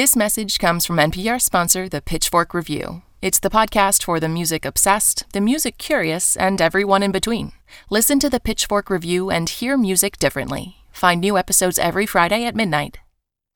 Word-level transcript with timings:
This 0.00 0.16
message 0.16 0.58
comes 0.58 0.86
from 0.86 0.96
NPR 0.96 1.38
sponsor, 1.38 1.86
the 1.86 2.00
Pitchfork 2.00 2.54
Review. 2.54 3.02
It's 3.20 3.38
the 3.38 3.50
podcast 3.50 4.02
for 4.02 4.18
the 4.18 4.30
music 4.30 4.64
obsessed, 4.64 5.30
the 5.34 5.42
music 5.42 5.76
curious, 5.76 6.38
and 6.38 6.58
everyone 6.58 7.02
in 7.02 7.12
between. 7.12 7.52
Listen 7.90 8.18
to 8.20 8.30
the 8.30 8.40
Pitchfork 8.40 8.88
Review 8.88 9.30
and 9.30 9.46
hear 9.46 9.76
music 9.76 10.18
differently. 10.18 10.76
Find 10.90 11.20
new 11.20 11.36
episodes 11.36 11.78
every 11.78 12.06
Friday 12.06 12.46
at 12.46 12.56
midnight. 12.56 12.96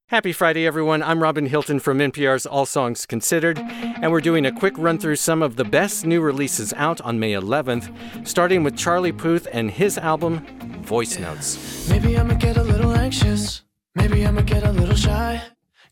Happy 0.08 0.32
Friday, 0.32 0.66
everyone. 0.66 1.02
I'm 1.02 1.22
Robin 1.22 1.46
Hilton 1.46 1.80
from 1.80 1.96
NPR's 1.96 2.44
All 2.44 2.66
Songs 2.66 3.06
Considered, 3.06 3.58
and 3.58 4.12
we're 4.12 4.20
doing 4.20 4.44
a 4.44 4.52
quick 4.52 4.74
run 4.76 4.98
through 4.98 5.16
some 5.16 5.42
of 5.42 5.56
the 5.56 5.64
best 5.64 6.04
new 6.04 6.20
releases 6.20 6.74
out 6.74 7.00
on 7.00 7.18
May 7.18 7.32
11th, 7.32 8.28
starting 8.28 8.62
with 8.62 8.76
Charlie 8.76 9.12
Puth 9.12 9.48
and 9.50 9.70
his 9.70 9.96
album, 9.96 10.44
Voice 10.82 11.18
Notes. 11.18 11.88
Maybe 11.88 12.18
I'ma 12.18 12.34
get 12.34 12.58
a 12.58 12.62
little 12.62 12.92
anxious. 12.92 13.62
Maybe 13.94 14.26
I'ma 14.26 14.42
get 14.42 14.62
a 14.62 14.72
little 14.72 14.94
shy. 14.94 15.40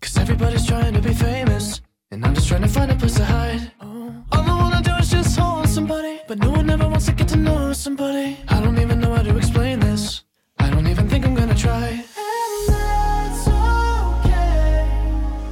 Cause 0.02 0.18
everybody's 0.18 0.66
trying 0.66 0.94
to 0.94 1.00
be 1.00 1.14
famous. 1.14 1.80
And 2.10 2.26
I'm 2.26 2.34
just 2.34 2.48
trying 2.48 2.62
to 2.62 2.68
find 2.68 2.90
a 2.90 2.96
place 2.96 3.14
to 3.14 3.24
hide. 3.24 3.70
All 3.80 4.24
I 4.32 4.54
wanna 4.60 4.82
do 4.82 4.92
is 4.96 5.10
just 5.10 5.38
hold 5.38 5.68
somebody. 5.68 6.20
But 6.26 6.38
no 6.40 6.50
one 6.50 6.68
ever 6.70 6.88
wants 6.88 7.06
to 7.06 7.12
get 7.12 7.28
to 7.28 7.36
know 7.36 7.72
somebody. 7.72 8.36
I 8.48 8.60
don't 8.60 8.78
even 8.80 8.98
know 8.98 9.14
how 9.14 9.22
to 9.22 9.36
explain 9.36 9.78
this. 9.78 10.24
I 10.58 10.70
don't 10.70 10.88
even 10.88 11.08
think 11.08 11.24
I'm 11.24 11.36
gonna 11.36 11.54
try. 11.54 11.86
And 11.86 12.68
that's 12.68 13.46
okay. 13.46 14.90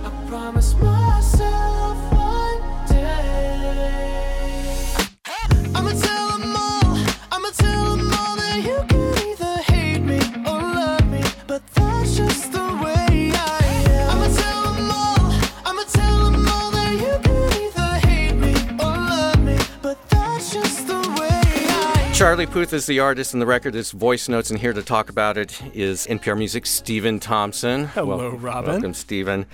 I 0.04 0.10
promise 0.28 0.74
myself 0.74 0.99
Charlie 22.40 22.52
Puth 22.54 22.72
is 22.72 22.86
the 22.86 23.00
artist, 23.00 23.34
and 23.34 23.42
the 23.42 23.44
record 23.44 23.74
is 23.74 23.92
Voicenotes, 23.92 24.50
and 24.50 24.58
here 24.58 24.72
to 24.72 24.82
talk 24.82 25.10
about 25.10 25.36
it 25.36 25.60
is 25.74 26.06
NPR 26.06 26.38
Music's 26.38 26.70
Stephen 26.70 27.20
Thompson. 27.20 27.88
Hello, 27.88 28.16
Welcome- 28.16 28.40
Robin. 28.40 28.70
Welcome, 28.70 28.94
Stephen. 28.94 29.44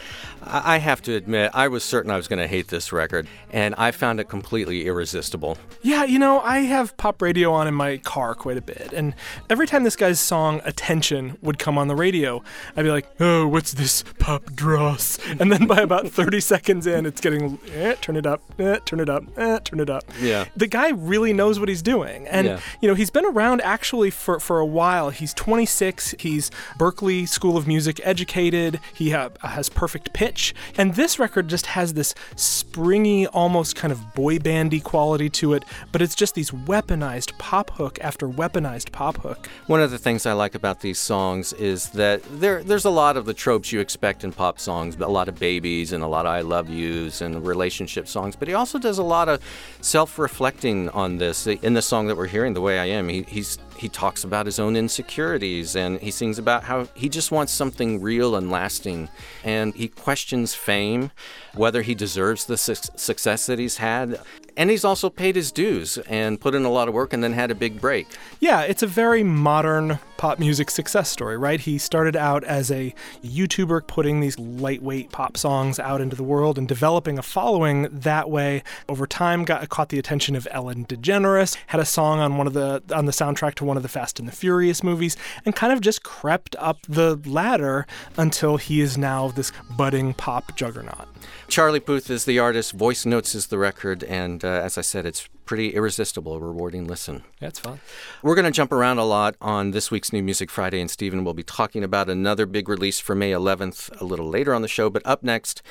I 0.44 0.76
I 0.76 0.78
have 0.78 1.02
to 1.02 1.14
admit, 1.16 1.50
I 1.52 1.66
was 1.66 1.82
certain 1.82 2.12
I 2.12 2.16
was 2.16 2.28
going 2.28 2.38
to 2.38 2.46
hate 2.46 2.68
this 2.68 2.92
record, 2.92 3.26
and 3.50 3.74
I 3.76 3.90
found 3.90 4.20
it 4.20 4.28
completely 4.28 4.86
irresistible. 4.86 5.58
Yeah, 5.82 6.04
you 6.04 6.20
know, 6.20 6.38
I 6.40 6.58
have 6.60 6.96
pop 6.96 7.20
radio 7.20 7.52
on 7.52 7.66
in 7.66 7.74
my 7.74 7.96
car 7.96 8.36
quite 8.36 8.56
a 8.56 8.60
bit, 8.62 8.92
and 8.92 9.14
every 9.50 9.66
time 9.66 9.82
this 9.82 9.96
guy's 9.96 10.20
song 10.20 10.60
Attention 10.64 11.38
would 11.42 11.58
come 11.58 11.76
on 11.78 11.88
the 11.88 11.96
radio, 11.96 12.44
I'd 12.76 12.84
be 12.84 12.90
like, 12.92 13.08
oh, 13.18 13.48
what's 13.48 13.72
this 13.72 14.04
pop 14.20 14.52
dross? 14.54 15.18
And 15.40 15.50
then 15.50 15.66
by 15.66 15.80
about 15.80 16.06
30 16.12 16.38
seconds 16.38 16.86
in, 16.86 17.04
it's 17.06 17.20
getting, 17.20 17.58
eh, 17.74 17.94
turn 18.00 18.14
it 18.16 18.26
up, 18.26 18.42
eh, 18.60 18.78
turn 18.84 19.00
it 19.00 19.08
up, 19.08 19.24
eh, 19.36 19.58
turn 19.64 19.80
it 19.80 19.90
up. 19.90 20.04
Yeah. 20.20 20.44
The 20.54 20.68
guy 20.68 20.90
really 20.90 21.32
knows 21.32 21.58
what 21.58 21.68
he's 21.68 21.82
doing. 21.82 22.28
And, 22.28 22.46
Yeah. 22.46 22.60
You 22.80 22.88
know, 22.88 22.94
he's 22.94 23.10
been 23.10 23.24
around 23.24 23.60
actually 23.62 24.10
for, 24.10 24.38
for 24.38 24.58
a 24.58 24.66
while. 24.66 25.10
He's 25.10 25.32
26, 25.34 26.14
he's 26.18 26.50
Berklee 26.78 27.26
School 27.28 27.56
of 27.56 27.66
Music 27.66 28.00
educated, 28.04 28.80
he 28.94 29.10
ha- 29.10 29.30
has 29.40 29.68
perfect 29.68 30.12
pitch. 30.12 30.54
And 30.76 30.94
this 30.94 31.18
record 31.18 31.48
just 31.48 31.66
has 31.66 31.94
this 31.94 32.14
springy, 32.36 33.26
almost 33.28 33.76
kind 33.76 33.92
of 33.92 34.14
boy 34.14 34.38
bandy 34.38 34.80
quality 34.80 35.30
to 35.30 35.54
it, 35.54 35.64
but 35.92 36.02
it's 36.02 36.14
just 36.14 36.34
these 36.34 36.50
weaponized 36.50 37.36
pop 37.38 37.70
hook 37.70 37.98
after 38.02 38.28
weaponized 38.28 38.92
pop 38.92 39.18
hook. 39.18 39.48
One 39.66 39.80
of 39.80 39.90
the 39.90 39.98
things 39.98 40.26
I 40.26 40.32
like 40.32 40.54
about 40.54 40.80
these 40.80 40.98
songs 40.98 41.52
is 41.54 41.90
that 41.90 42.22
there 42.40 42.62
there's 42.62 42.84
a 42.84 42.90
lot 42.90 43.16
of 43.16 43.24
the 43.24 43.34
tropes 43.34 43.72
you 43.72 43.80
expect 43.80 44.24
in 44.24 44.32
pop 44.32 44.58
songs, 44.58 44.96
but 44.96 45.08
a 45.08 45.10
lot 45.10 45.28
of 45.28 45.38
babies 45.38 45.92
and 45.92 46.02
a 46.02 46.06
lot 46.06 46.26
of 46.26 46.32
I 46.32 46.40
love 46.40 46.68
yous 46.68 47.20
and 47.20 47.46
relationship 47.46 48.08
songs, 48.08 48.36
but 48.36 48.48
he 48.48 48.54
also 48.54 48.78
does 48.78 48.98
a 48.98 49.02
lot 49.02 49.28
of 49.28 49.40
self-reflecting 49.80 50.88
on 50.90 51.18
this. 51.18 51.46
In 51.46 51.74
the 51.74 51.82
song 51.82 52.06
that 52.08 52.16
we're 52.16 52.26
hearing, 52.26 52.54
The 52.54 52.60
Way 52.66 52.80
I 52.80 52.86
Am, 52.86 53.08
he, 53.08 53.22
he's 53.22 53.58
he 53.76 53.88
talks 53.88 54.24
about 54.24 54.44
his 54.44 54.58
own 54.58 54.74
insecurities 54.74 55.76
and 55.76 56.00
he 56.00 56.10
sings 56.10 56.36
about 56.36 56.64
how 56.64 56.88
he 56.94 57.08
just 57.08 57.30
wants 57.30 57.52
something 57.52 58.00
real 58.00 58.34
and 58.34 58.50
lasting 58.50 59.08
and 59.44 59.72
he 59.74 59.86
questions 59.86 60.52
fame, 60.52 61.12
whether 61.54 61.82
he 61.82 61.94
deserves 61.94 62.46
the 62.46 62.56
suc 62.56 62.78
success 62.96 63.46
that 63.46 63.60
he's 63.60 63.76
had. 63.76 64.18
And 64.56 64.70
he's 64.70 64.84
also 64.84 65.10
paid 65.10 65.36
his 65.36 65.52
dues 65.52 65.98
and 65.98 66.40
put 66.40 66.54
in 66.54 66.64
a 66.64 66.70
lot 66.70 66.88
of 66.88 66.94
work 66.94 67.12
and 67.12 67.22
then 67.22 67.34
had 67.34 67.50
a 67.50 67.54
big 67.54 67.80
break. 67.80 68.06
Yeah, 68.40 68.62
it's 68.62 68.82
a 68.82 68.86
very 68.86 69.22
modern 69.22 69.98
pop 70.16 70.38
music 70.38 70.70
success 70.70 71.10
story, 71.10 71.36
right? 71.36 71.60
He 71.60 71.78
started 71.78 72.16
out 72.16 72.42
as 72.44 72.70
a 72.70 72.94
YouTuber 73.22 73.86
putting 73.86 74.20
these 74.20 74.38
lightweight 74.38 75.12
pop 75.12 75.36
songs 75.36 75.78
out 75.78 76.00
into 76.00 76.16
the 76.16 76.24
world 76.24 76.56
and 76.56 76.66
developing 76.66 77.18
a 77.18 77.22
following 77.22 77.88
that 77.90 78.30
way. 78.30 78.62
Over 78.88 79.06
time 79.06 79.44
got 79.44 79.68
caught 79.68 79.90
the 79.90 79.98
attention 79.98 80.34
of 80.34 80.48
Ellen 80.50 80.86
DeGeneres, 80.86 81.56
had 81.66 81.80
a 81.80 81.84
song 81.84 82.20
on 82.20 82.38
one 82.38 82.46
of 82.46 82.54
the 82.54 82.82
on 82.94 83.06
the 83.06 83.12
soundtrack 83.12 83.54
to 83.56 83.64
one 83.64 83.76
of 83.76 83.82
the 83.82 83.88
Fast 83.88 84.18
and 84.18 84.26
the 84.26 84.32
Furious 84.32 84.82
movies 84.82 85.16
and 85.44 85.54
kind 85.54 85.72
of 85.72 85.80
just 85.80 86.02
crept 86.02 86.56
up 86.58 86.78
the 86.88 87.16
ladder 87.26 87.86
until 88.16 88.56
he 88.56 88.80
is 88.80 88.96
now 88.96 89.28
this 89.28 89.52
budding 89.76 90.14
pop 90.14 90.56
juggernaut. 90.56 91.08
Charlie 91.48 91.80
Puth 91.80 92.10
is 92.10 92.24
the 92.24 92.38
artist, 92.38 92.76
Voicenotes 92.76 93.34
is 93.34 93.48
the 93.48 93.58
record, 93.58 94.02
and 94.04 94.44
uh, 94.46 94.48
as 94.48 94.78
I 94.78 94.80
said, 94.80 95.04
it's 95.04 95.28
pretty 95.44 95.74
irresistible, 95.74 96.34
a 96.34 96.38
rewarding 96.38 96.86
listen. 96.86 97.24
That's 97.40 97.58
fun. 97.58 97.80
We're 98.22 98.34
going 98.34 98.46
to 98.46 98.50
jump 98.50 98.72
around 98.72 98.98
a 98.98 99.04
lot 99.04 99.36
on 99.40 99.72
this 99.72 99.90
week's 99.90 100.12
New 100.12 100.22
Music 100.22 100.50
Friday, 100.50 100.80
and 100.80 100.90
Stephen 100.90 101.24
will 101.24 101.34
be 101.34 101.42
talking 101.42 101.84
about 101.84 102.08
another 102.08 102.46
big 102.46 102.68
release 102.68 103.00
for 103.00 103.14
May 103.14 103.32
11th 103.32 104.00
a 104.00 104.04
little 104.04 104.28
later 104.28 104.54
on 104.54 104.62
the 104.62 104.68
show. 104.68 104.88
But 104.88 105.02
up 105.04 105.22
next, 105.22 105.62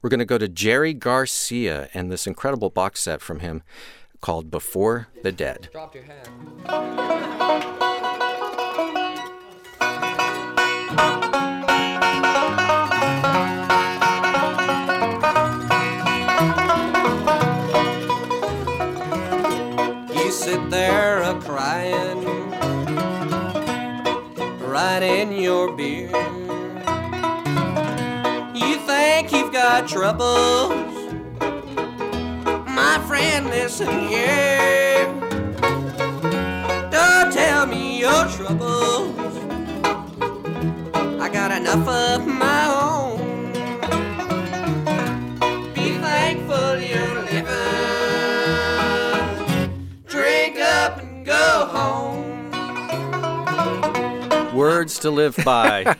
we're 0.00 0.10
going 0.10 0.20
to 0.20 0.24
go 0.24 0.38
to 0.38 0.48
Jerry 0.48 0.94
Garcia 0.94 1.88
and 1.92 2.10
this 2.10 2.26
incredible 2.26 2.70
box 2.70 3.00
set 3.00 3.20
from 3.20 3.40
him 3.40 3.62
called 4.20 4.50
Before 4.50 5.08
the 5.22 5.32
Dead. 5.32 5.68
There 20.70 21.20
a 21.22 21.34
crying, 21.40 22.24
right 24.60 25.02
in 25.02 25.32
your 25.32 25.72
beer. 25.72 26.10
You 28.54 28.76
think 28.86 29.32
you've 29.32 29.52
got 29.52 29.88
troubles, 29.88 30.70
my 32.68 33.02
friend. 33.08 33.46
Listen 33.46 34.08
here. 34.08 35.06
Don't 36.92 37.32
tell 37.32 37.66
me 37.66 37.98
your 37.98 38.28
troubles. 38.28 39.16
I 41.20 41.28
got 41.32 41.50
enough 41.50 41.88
of 41.88 42.26
Words 54.90 54.98
to 55.00 55.10
live 55.12 55.36
by. 55.44 55.96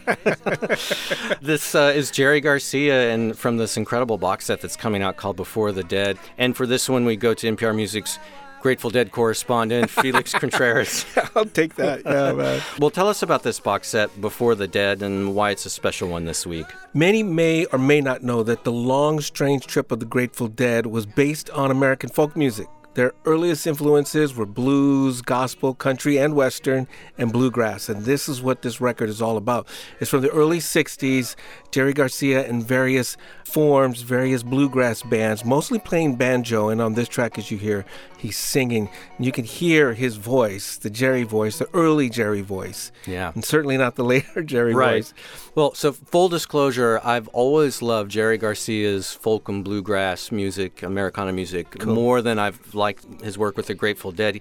this 1.41 1.77
uh, 1.77 1.93
is 1.95 2.11
Jerry 2.11 2.41
Garcia, 2.41 3.13
and 3.13 3.39
from 3.39 3.57
this 3.57 3.77
incredible 3.77 4.19
box 4.19 4.47
set 4.47 4.61
that's 4.61 4.75
coming 4.75 5.01
out 5.01 5.17
called 5.17 5.37
Before 5.37 5.71
the 5.71 5.85
Dead. 5.85 6.19
And 6.39 6.57
for 6.57 6.67
this 6.67 6.89
one, 6.89 7.05
we 7.05 7.15
go 7.15 7.33
to 7.33 7.55
NPR 7.55 7.73
Music's 7.73 8.19
Grateful 8.61 8.91
Dead 8.91 9.13
correspondent, 9.13 9.91
Felix 10.03 10.33
Contreras. 10.33 11.07
I'll 11.37 11.45
take 11.45 11.77
that. 11.77 12.03
Yeah, 12.05 12.33
man. 12.37 12.61
Well, 12.81 12.91
tell 12.91 13.07
us 13.07 13.23
about 13.23 13.45
this 13.45 13.61
box 13.61 13.87
set, 13.87 14.21
Before 14.21 14.57
the 14.57 14.67
Dead, 14.67 15.03
and 15.03 15.37
why 15.37 15.51
it's 15.51 15.67
a 15.67 15.71
special 15.71 16.09
one 16.09 16.25
this 16.25 16.45
week. 16.45 16.67
Many 16.93 17.23
may 17.23 17.67
or 17.67 17.79
may 17.79 18.01
not 18.01 18.25
know 18.25 18.43
that 18.43 18.65
the 18.65 18.73
long, 18.73 19.21
strange 19.21 19.69
trip 19.69 19.93
of 19.93 20.01
the 20.01 20.07
Grateful 20.07 20.49
Dead 20.49 20.87
was 20.87 21.07
based 21.07 21.49
on 21.51 21.71
American 21.71 22.11
folk 22.11 22.37
music. 22.37 22.67
Their 22.95 23.13
earliest 23.25 23.67
influences 23.67 24.35
were 24.35 24.47
blues, 24.47 25.23
gospel, 25.23 25.75
country, 25.75 26.19
and 26.19 26.35
western, 26.35 26.89
and 27.19 27.33
bluegrass. 27.33 27.89
And 27.89 28.05
this 28.05 28.29
is 28.29 28.43
what 28.43 28.63
this 28.63 28.81
record 28.81 29.09
is 29.09 29.23
all 29.23 29.37
about. 29.37 29.69
It's 30.01 30.11
from 30.11 30.23
the 30.23 30.31
early 30.31 30.59
60s. 30.59 31.37
Jerry 31.71 31.93
Garcia 31.93 32.45
in 32.47 32.63
various 32.63 33.17
forms, 33.45 34.03
various 34.03 34.43
bluegrass 34.43 35.03
bands, 35.03 35.45
mostly 35.45 35.79
playing 35.79 36.17
banjo. 36.17 36.69
And 36.69 36.81
on 36.83 36.95
this 36.95 37.09
track, 37.09 37.39
as 37.39 37.51
you 37.53 37.59
hear, 37.59 37.85
he's 38.19 38.37
singing. 38.37 38.89
And 39.17 39.25
you 39.25 39.31
can 39.31 39.45
hear 39.45 39.95
his 39.95 40.17
voice, 40.17 40.77
the 40.77 40.91
Jerry 40.91 41.23
voice, 41.23 41.59
the 41.59 41.69
early 41.73 42.11
Jerry 42.11 42.41
voice. 42.43 42.91
Yeah. 43.07 43.31
And 43.35 43.45
certainly 43.45 43.77
not 43.77 43.95
the 43.95 44.05
later 44.15 44.43
Jerry 44.43 44.75
Right. 44.75 45.05
voice. 45.05 45.15
Well, 45.55 45.75
so 45.75 45.93
full 45.93 46.29
disclosure, 46.29 47.01
I've 47.05 47.29
always 47.29 47.83
loved 47.83 48.11
Jerry 48.11 48.37
Garcia's 48.39 49.13
folk 49.13 49.49
and 49.49 49.63
bluegrass 49.65 50.33
music, 50.33 50.83
Americana 50.83 51.33
music, 51.33 51.85
more 51.87 52.21
than 52.23 52.39
I've 52.39 52.75
like 52.87 52.99
his 53.23 53.37
work 53.39 53.57
with 53.57 53.67
the 53.67 53.75
Grateful 53.83 54.13
Dead, 54.13 54.41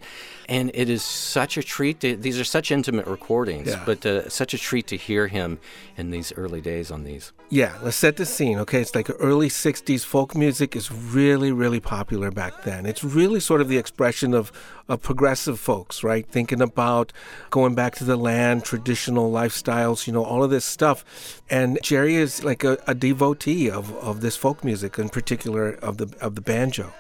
and 0.56 0.72
it 0.74 0.90
is 0.90 1.04
such 1.04 1.54
a 1.58 1.64
treat. 1.64 2.00
To, 2.02 2.16
these 2.16 2.40
are 2.40 2.44
such 2.58 2.72
intimate 2.72 3.06
recordings, 3.08 3.68
Yeah. 3.68 3.84
but 3.86 4.06
uh, 4.06 4.30
such 4.30 4.54
a 4.54 4.58
treat 4.58 4.88
to 4.88 4.98
hear 5.08 5.28
him 5.28 5.60
in 5.98 6.12
these 6.12 6.34
early 6.42 6.62
days 6.62 6.90
on 6.92 7.04
these. 7.04 7.32
Yeah, 7.52 7.74
let's 7.84 7.98
set 7.98 8.16
the 8.16 8.26
scene, 8.26 8.58
okay? 8.60 8.82
It's 8.82 8.96
like 8.96 9.10
early 9.20 9.50
60s 9.50 10.04
folk 10.06 10.36
music 10.36 10.76
is 10.76 10.92
really, 10.92 11.52
really 11.52 11.80
popular 11.80 12.30
back 12.32 12.54
then. 12.64 12.86
It's 12.86 13.04
really 13.04 13.40
sort 13.40 13.62
of 13.62 13.68
the 13.68 13.78
expression 13.78 14.34
of, 14.34 14.52
of 14.90 15.02
progressive 15.02 15.60
folks, 15.60 16.04
right? 16.04 16.28
Thinking 16.28 16.62
about 16.62 17.14
going 17.52 17.76
back 17.76 17.96
to 17.96 18.04
the 18.04 18.18
land, 18.18 18.66
traditional 18.66 19.32
lifestyles, 19.32 20.08
you 20.08 20.14
know, 20.14 20.26
all 20.26 20.44
of 20.44 20.50
this 20.50 20.66
stuff. 20.66 21.42
And 21.50 21.80
Jerry 21.84 22.16
is 22.16 22.44
like 22.44 22.64
a, 22.64 22.80
a 22.88 22.96
devotee 22.96 23.70
of, 23.70 23.96
of 23.98 24.22
this 24.22 24.36
folk 24.36 24.64
music, 24.64 24.98
in 24.98 25.10
particular 25.10 25.74
of 25.76 25.98
the, 25.98 26.14
of 26.20 26.36
the 26.36 26.42
banjo. 26.42 26.92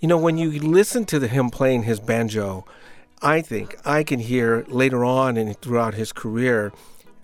You 0.00 0.08
know, 0.08 0.18
when 0.18 0.38
you 0.38 0.58
listen 0.58 1.04
to 1.06 1.18
the, 1.18 1.28
him 1.28 1.50
playing 1.50 1.84
his 1.84 2.00
banjo, 2.00 2.64
I 3.22 3.42
think 3.42 3.76
I 3.84 4.02
can 4.02 4.20
hear 4.20 4.64
later 4.68 5.04
on 5.04 5.36
and 5.36 5.56
throughout 5.60 5.94
his 5.94 6.12
career 6.12 6.72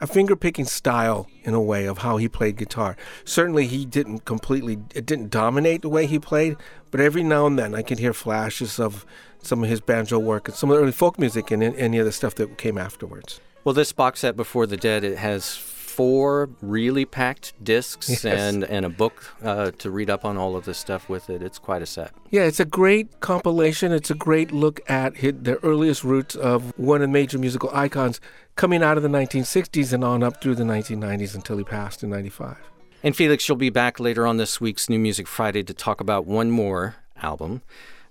a 0.01 0.07
finger 0.07 0.35
picking 0.37 0.65
style 0.65 1.27
in 1.43 1.55
a 1.55 1.61
way 1.61 1.85
of 1.87 1.99
how 1.99 2.17
he 2.17 2.29
played 2.29 2.57
guitar. 2.57 2.97
Certainly, 3.25 3.67
he 3.67 3.85
didn't 3.85 4.25
completely, 4.25 4.79
it 4.95 5.05
didn't 5.07 5.31
dominate 5.31 5.83
the 5.83 5.89
way 5.89 6.07
he 6.07 6.19
played, 6.19 6.57
but 6.91 7.01
every 7.01 7.23
now 7.23 7.47
and 7.47 7.59
then 7.59 7.75
I 7.75 7.83
can 7.83 7.99
hear 7.99 8.13
flashes 8.13 8.79
of 8.81 9.05
some 9.43 9.63
of 9.63 9.69
his 9.71 9.81
banjo 9.81 10.19
work 10.19 10.49
and 10.49 10.57
some 10.57 10.71
of 10.71 10.77
the 10.77 10.83
early 10.83 10.93
folk 10.93 11.19
music 11.19 11.51
and 11.51 11.63
any 11.63 11.99
of 11.99 12.05
the 12.07 12.13
stuff 12.13 12.35
that 12.37 12.59
came 12.59 12.77
afterwards. 12.79 13.41
Well, 13.65 13.75
this 13.75 13.93
box 13.93 14.21
set 14.21 14.37
Before 14.37 14.67
the 14.67 14.77
Dead 14.77 15.05
it 15.05 15.19
has 15.19 15.57
four 15.57 16.49
really 16.63 17.05
packed 17.05 17.53
discs 17.63 18.09
Yes. 18.09 18.25
and 18.25 18.65
and 18.65 18.87
a 18.87 18.89
book 18.89 19.35
uh, 19.43 19.71
to 19.73 19.91
read 19.91 20.09
up 20.09 20.25
on 20.25 20.37
all 20.39 20.57
of 20.57 20.65
this 20.65 20.79
stuff 20.79 21.09
with 21.09 21.29
it. 21.29 21.43
It's 21.43 21.59
quite 21.59 21.83
a 21.83 21.87
set. 21.87 22.13
Yeah, 22.31 22.43
it's 22.45 22.61
a 22.61 22.65
great 22.65 23.21
compilation. 23.21 23.93
It's 23.93 24.11
a 24.11 24.15
great 24.15 24.51
look 24.53 24.81
at 24.89 25.15
the 25.17 25.59
earliest 25.63 26.05
roots 26.05 26.35
of 26.37 26.73
one 26.79 26.97
of 27.03 27.09
the 27.09 27.13
major 27.13 27.39
musical 27.39 27.71
icons 27.75 28.21
coming 28.61 28.83
out 28.83 28.99
of 28.99 29.03
the 29.03 29.09
1960s 29.09 29.95
and 29.95 30.05
on 30.05 30.23
up 30.23 30.43
through 30.43 30.55
the 30.55 30.65
1990s 30.65 31.35
until 31.35 31.57
he 31.57 31.65
passed 31.65 32.03
in 32.03 32.11
95. 32.11 32.59
And 33.03 33.17
Felix, 33.17 33.49
you'll 33.49 33.57
be 33.57 33.71
back 33.71 33.99
later 33.99 34.27
on 34.27 34.37
this 34.37 34.61
week's 34.61 34.91
New 34.91 34.99
Music 34.99 35.27
Friday 35.27 35.63
to 35.63 35.73
talk 35.73 35.99
about 35.99 36.27
one 36.27 36.51
more 36.51 36.97
album. 37.23 37.63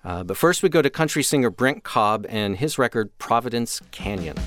Uh, 0.04 0.24
but 0.24 0.38
first, 0.38 0.64
we 0.64 0.70
go 0.70 0.82
to 0.82 0.90
country 0.90 1.22
singer 1.22 1.52
Brent 1.52 1.84
Cobb 1.84 2.26
and 2.30 2.58
his 2.58 2.80
record 2.80 3.16
Providence 3.20 3.80
Canyon. 3.92 4.38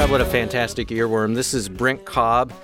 God, 0.00 0.10
what 0.10 0.22
a 0.22 0.24
fantastic 0.24 0.88
earworm. 0.88 1.34
This 1.34 1.52
is 1.52 1.68
Brent 1.68 2.06
Cobb 2.06 2.54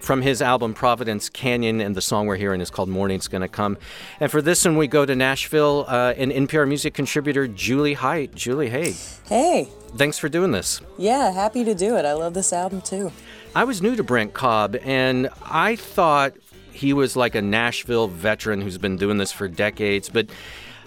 from 0.00 0.22
his 0.22 0.40
album 0.40 0.72
Providence 0.72 1.28
Canyon, 1.28 1.82
and 1.82 1.94
the 1.94 2.00
song 2.00 2.26
we're 2.26 2.38
hearing 2.38 2.62
is 2.62 2.70
called 2.70 2.88
Morning's 2.88 3.28
Gonna 3.28 3.48
Come. 3.48 3.76
And 4.18 4.30
for 4.30 4.40
this 4.40 4.64
one, 4.64 4.78
we 4.78 4.86
go 4.86 5.04
to 5.04 5.14
Nashville 5.14 5.84
uh, 5.88 6.14
and 6.16 6.32
NPR 6.32 6.66
music 6.66 6.94
contributor 6.94 7.46
Jewly 7.48 7.92
Hight. 7.92 8.34
Jewly, 8.34 8.70
hey, 8.70 8.94
Hey, 9.26 9.68
thanks 9.96 10.16
for 10.18 10.30
doing 10.30 10.52
this. 10.52 10.80
yeah, 10.96 11.32
happy 11.32 11.64
to 11.64 11.74
do 11.74 11.96
it. 11.96 12.06
I 12.06 12.14
love 12.14 12.32
this 12.32 12.50
album 12.50 12.80
too. 12.80 13.12
I 13.54 13.64
was 13.64 13.82
new 13.82 13.94
to 13.94 14.02
Brent 14.02 14.32
Cobb, 14.32 14.74
and 14.82 15.28
I 15.44 15.76
thought 15.76 16.32
he 16.72 16.94
was 16.94 17.14
like 17.14 17.34
a 17.34 17.42
Nashville 17.42 18.08
veteran 18.08 18.62
who's 18.62 18.78
been 18.78 18.96
doing 18.96 19.18
this 19.18 19.32
for 19.32 19.48
decades, 19.48 20.08
but 20.08 20.30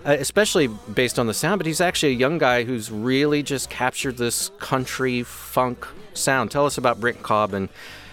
uh, 0.06 0.16
especially 0.20 0.68
based 0.68 1.20
on 1.20 1.28
the 1.28 1.34
sound. 1.34 1.60
But 1.60 1.66
he's 1.66 1.82
actually 1.82 2.14
a 2.14 2.16
young 2.16 2.38
guy 2.38 2.64
who's 2.64 2.92
really 2.92 3.44
just 3.44 3.70
captured 3.70 4.18
this 4.18 4.52
country 4.60 5.24
funk 5.24 5.88
sound. 6.14 6.52
Tell 6.52 6.66
us 6.66 6.78
about 6.78 7.00
Brent 7.00 7.24
Cobb 7.24 7.54
and 7.54 7.70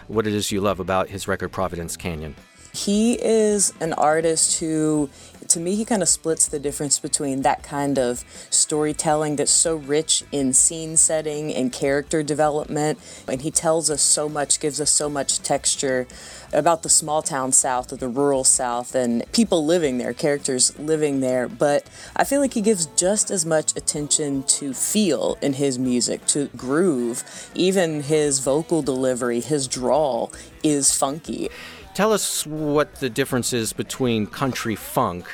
what 0.09 0.27
it 0.27 0.35
is 0.35 0.53
you 0.53 0.61
love 0.61 0.81
about 0.81 1.09
his 1.09 1.27
record 1.27 1.51
Providence 1.51 1.97
Canyon. 1.97 2.35
He 2.77 3.15
is 3.15 3.73
an 3.81 3.95
artist 3.95 4.61
who, 4.61 5.09
to 5.49 5.59
me, 5.59 5.77
he 5.77 5.87
kind 5.87 6.03
of 6.03 6.11
splits 6.11 6.47
the 6.47 6.59
difference 6.59 6.99
between 6.99 7.41
that 7.41 7.63
kind 7.63 7.99
of 7.99 8.23
storytelling 8.51 9.37
that's 9.37 9.51
so 9.51 9.77
rich 9.77 10.25
in 10.31 10.53
scene 10.53 10.99
setting 10.99 11.55
and 11.55 11.73
character 11.73 12.23
development. 12.23 12.99
And 13.27 13.41
he 13.41 13.51
tells 13.51 13.89
us 13.89 14.03
so 14.03 14.29
much, 14.29 14.61
gives 14.61 14.79
us 14.79 14.91
so 14.91 15.09
much 15.09 15.39
texture 15.39 16.07
about 16.53 16.83
the 16.83 16.91
small 16.91 17.23
town 17.23 17.53
South 17.53 17.95
or 17.95 17.97
the 17.97 18.09
rural 18.09 18.45
South 18.45 18.95
and 18.95 19.25
people 19.33 19.65
living 19.65 19.97
there, 19.97 20.13
characters 20.13 20.79
living 20.79 21.21
there. 21.21 21.49
But 21.49 21.89
I 22.15 22.25
feel 22.25 22.43
like 22.43 22.53
he 22.53 22.61
gives 22.61 22.85
just 22.95 23.31
as 23.31 23.47
much 23.47 23.75
attention 23.75 24.43
to 24.43 24.75
feel 24.75 25.39
in 25.41 25.55
his 25.55 25.79
music, 25.79 26.27
to 26.27 26.49
groove. 26.49 27.51
Even 27.55 28.03
his 28.03 28.41
vocal 28.41 28.83
delivery, 28.83 29.41
his 29.41 29.67
drawl 29.67 30.31
is 30.63 30.93
funky. 30.93 31.49
Tell 31.97 32.13
us 32.13 32.47
what 32.47 32.97
the 32.97 33.09
difference 33.09 33.55
is 33.55 33.73
between 33.73 34.27
country 34.27 34.77
funk 34.77 35.31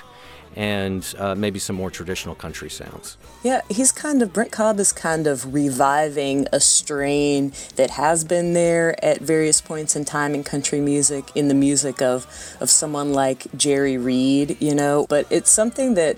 and 0.55 1.13
uh, 1.19 1.35
maybe 1.35 1.59
some 1.59 1.75
more 1.75 1.91
traditional 1.91 2.37
country 2.37 2.71
sounds. 2.71 3.17
Yeah, 3.43 3.63
he's 3.69 3.91
kind 3.91 4.23
of, 4.23 4.33
Brent 4.33 4.53
Cobb 4.53 4.79
is 4.79 4.93
kind 4.93 5.27
of 5.27 5.53
reviving 5.53 6.47
a 6.53 6.61
strain 6.61 7.53
that 7.75 7.91
has 7.91 8.23
been 8.23 8.53
there 8.53 8.95
at 9.05 9.19
various 9.23 9.61
points 9.61 9.97
in 9.97 10.05
time 10.05 10.37
in 10.37 10.45
country 10.45 10.79
music, 10.79 11.33
in 11.35 11.49
the 11.49 11.55
music 11.55 12.01
of, 12.01 12.29
of 12.61 12.71
someone 12.71 13.13
like 13.13 13.49
Jerry 13.57 13.99
Reed, 13.99 14.57
you 14.61 14.77
know, 14.77 15.05
but 15.09 15.27
it's 15.31 15.51
something 15.51 15.95
that 15.95 16.17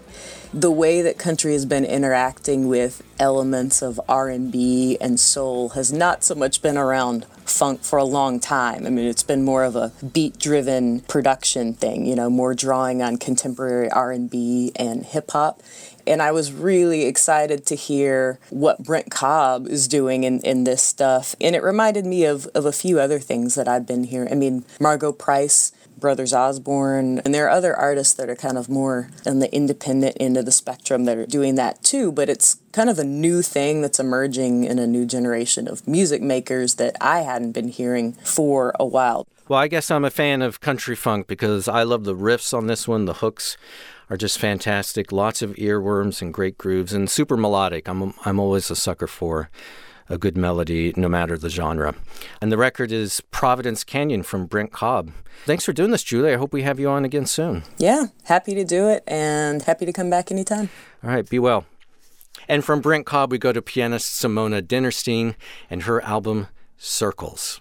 the 0.55 0.71
way 0.71 1.03
that 1.03 1.19
country 1.19 1.53
has 1.53 1.67
been 1.67 1.85
interacting 1.85 2.69
with 2.69 3.03
elements 3.19 3.83
of 3.83 4.01
R&B 4.09 4.97
and 5.01 5.19
soul 5.19 5.71
has 5.71 5.93
not 5.93 6.23
so 6.23 6.37
much 6.37 6.63
been 6.63 6.79
around 6.79 7.27
funk 7.45 7.83
for 7.83 7.99
a 7.99 8.05
long 8.05 8.39
time. 8.39 8.87
I 8.87 8.91
mean, 8.91 9.07
it's 9.07 9.25
been 9.25 9.43
more 9.43 9.65
of 9.65 9.75
a 9.75 9.93
beat-driven 10.13 11.01
production 11.01 11.75
thing, 11.75 12.07
you 12.07 12.15
know, 12.15 12.31
more 12.31 12.55
drawing 12.55 13.03
on 13.03 13.17
contemporary 13.17 13.91
R&B 13.91 14.71
and 14.77 15.05
hip 15.05 15.33
hop. 15.33 15.61
And 16.07 16.23
I 16.23 16.31
was 16.31 16.53
really 16.53 17.05
excited 17.07 17.67
to 17.67 17.75
hear 17.75 18.39
what 18.51 18.85
Brent 18.85 19.11
Cobb 19.11 19.67
is 19.67 19.89
doing 19.89 20.23
in, 20.23 20.41
in 20.41 20.65
this 20.65 20.83
stuff. 20.83 21.35
And 21.41 21.57
it 21.57 21.63
reminded 21.65 22.05
me 22.05 22.25
of, 22.27 22.47
of 22.55 22.65
a 22.65 22.73
few 22.73 23.01
other 23.01 23.19
things 23.19 23.57
that 23.57 23.67
I've 23.67 23.87
been 23.87 24.05
hearing. 24.05 24.31
I 24.31 24.37
mean, 24.37 24.65
Margo 24.79 25.13
Price, 25.13 25.73
Brothers 25.99 26.33
Osborne, 26.33 27.21
and 27.25 27.35
there 27.35 27.47
are 27.47 27.51
other 27.51 27.75
artists 27.75 28.15
that 28.15 28.29
are 28.29 28.37
kind 28.37 28.59
of 28.59 28.69
more 28.69 29.11
on 29.27 29.39
the 29.39 29.55
independent 29.55 30.17
end 30.21 30.37
of 30.37 30.45
the 30.45 30.53
spectrum 30.53 31.05
that 31.05 31.17
are 31.17 31.27
doing 31.27 31.55
that 31.57 31.83
too. 31.83 32.13
But 32.13 32.29
it's 32.29 32.59
kind 32.73 32.91
of 32.91 32.99
a 32.99 33.05
new 33.05 33.43
thing 33.43 33.83
that's 33.83 34.01
emerging 34.01 34.65
in 34.65 34.79
a 34.79 34.87
new 34.87 35.07
generation 35.07 35.69
of 35.69 35.87
music 35.87 36.23
makers 36.23 36.75
that 36.75 36.97
I 37.01 37.21
hadn't 37.21 37.53
been 37.53 37.69
hearing 37.69 38.13
for 38.25 38.75
a 38.79 38.87
while. 38.87 39.27
Well, 39.49 39.61
I 39.61 39.69
guess 39.69 39.91
I'm 39.91 40.05
a 40.05 40.11
fan 40.11 40.43
of 40.43 40.61
country 40.61 40.97
funk 40.97 41.27
because 41.27 41.69
I 41.69 41.83
love 41.83 42.05
the 42.05 42.17
riffs 42.17 42.57
on 42.57 42.67
this 42.67 42.89
one. 42.89 43.05
The 43.05 43.15
hooks 43.15 43.57
are 44.09 44.17
just 44.17 44.39
fantastic. 44.39 45.13
Lots 45.13 45.43
of 45.43 45.55
earworms 45.57 46.23
and 46.23 46.33
great 46.33 46.57
grooves 46.59 46.93
and 46.93 47.11
super 47.11 47.37
melodic. 47.37 47.89
I'm 47.89 48.15
I'm 48.25 48.41
always 48.41 48.71
a 48.71 48.77
sucker 48.77 49.07
for 49.07 49.51
a 50.09 50.19
good 50.19 50.37
melody, 50.37 50.93
no 50.97 51.09
matter 51.09 51.37
the 51.39 51.49
genre. 51.49 51.95
And 52.41 52.53
the 52.53 52.59
record 52.59 52.93
is 52.93 53.21
Providence 53.31 53.85
Canyon 53.85 54.23
from 54.23 54.47
Brent 54.47 54.73
Cobb. 54.73 55.13
Thanks 55.47 55.65
for 55.65 55.73
doing 55.73 55.91
this, 55.91 56.05
Jewly. 56.05 56.33
I 56.33 56.37
hope 56.37 56.53
we 56.53 56.63
have 56.63 56.79
you 56.79 56.89
on 56.89 57.05
again 57.05 57.27
soon. 57.27 57.65
Yeah, 57.79 58.07
happy 58.25 58.55
to 58.55 58.65
do 58.65 58.89
it 58.89 59.03
and 59.07 59.63
happy 59.63 59.87
to 59.87 59.93
come 59.93 60.11
back 60.11 60.31
anytime. 60.31 60.71
All 61.03 61.11
right, 61.11 61.29
be 61.29 61.39
well. 61.39 61.65
And 62.49 62.65
from 62.65 62.81
Brent 62.81 63.07
Cobb, 63.07 63.33
we 63.33 63.39
go 63.39 63.53
to 63.53 63.63
pianist 63.63 64.15
Simone 64.15 64.53
Dinnerstein 64.53 65.35
and 65.71 65.85
her 65.85 66.03
album 66.03 66.49
Circles. 66.77 67.61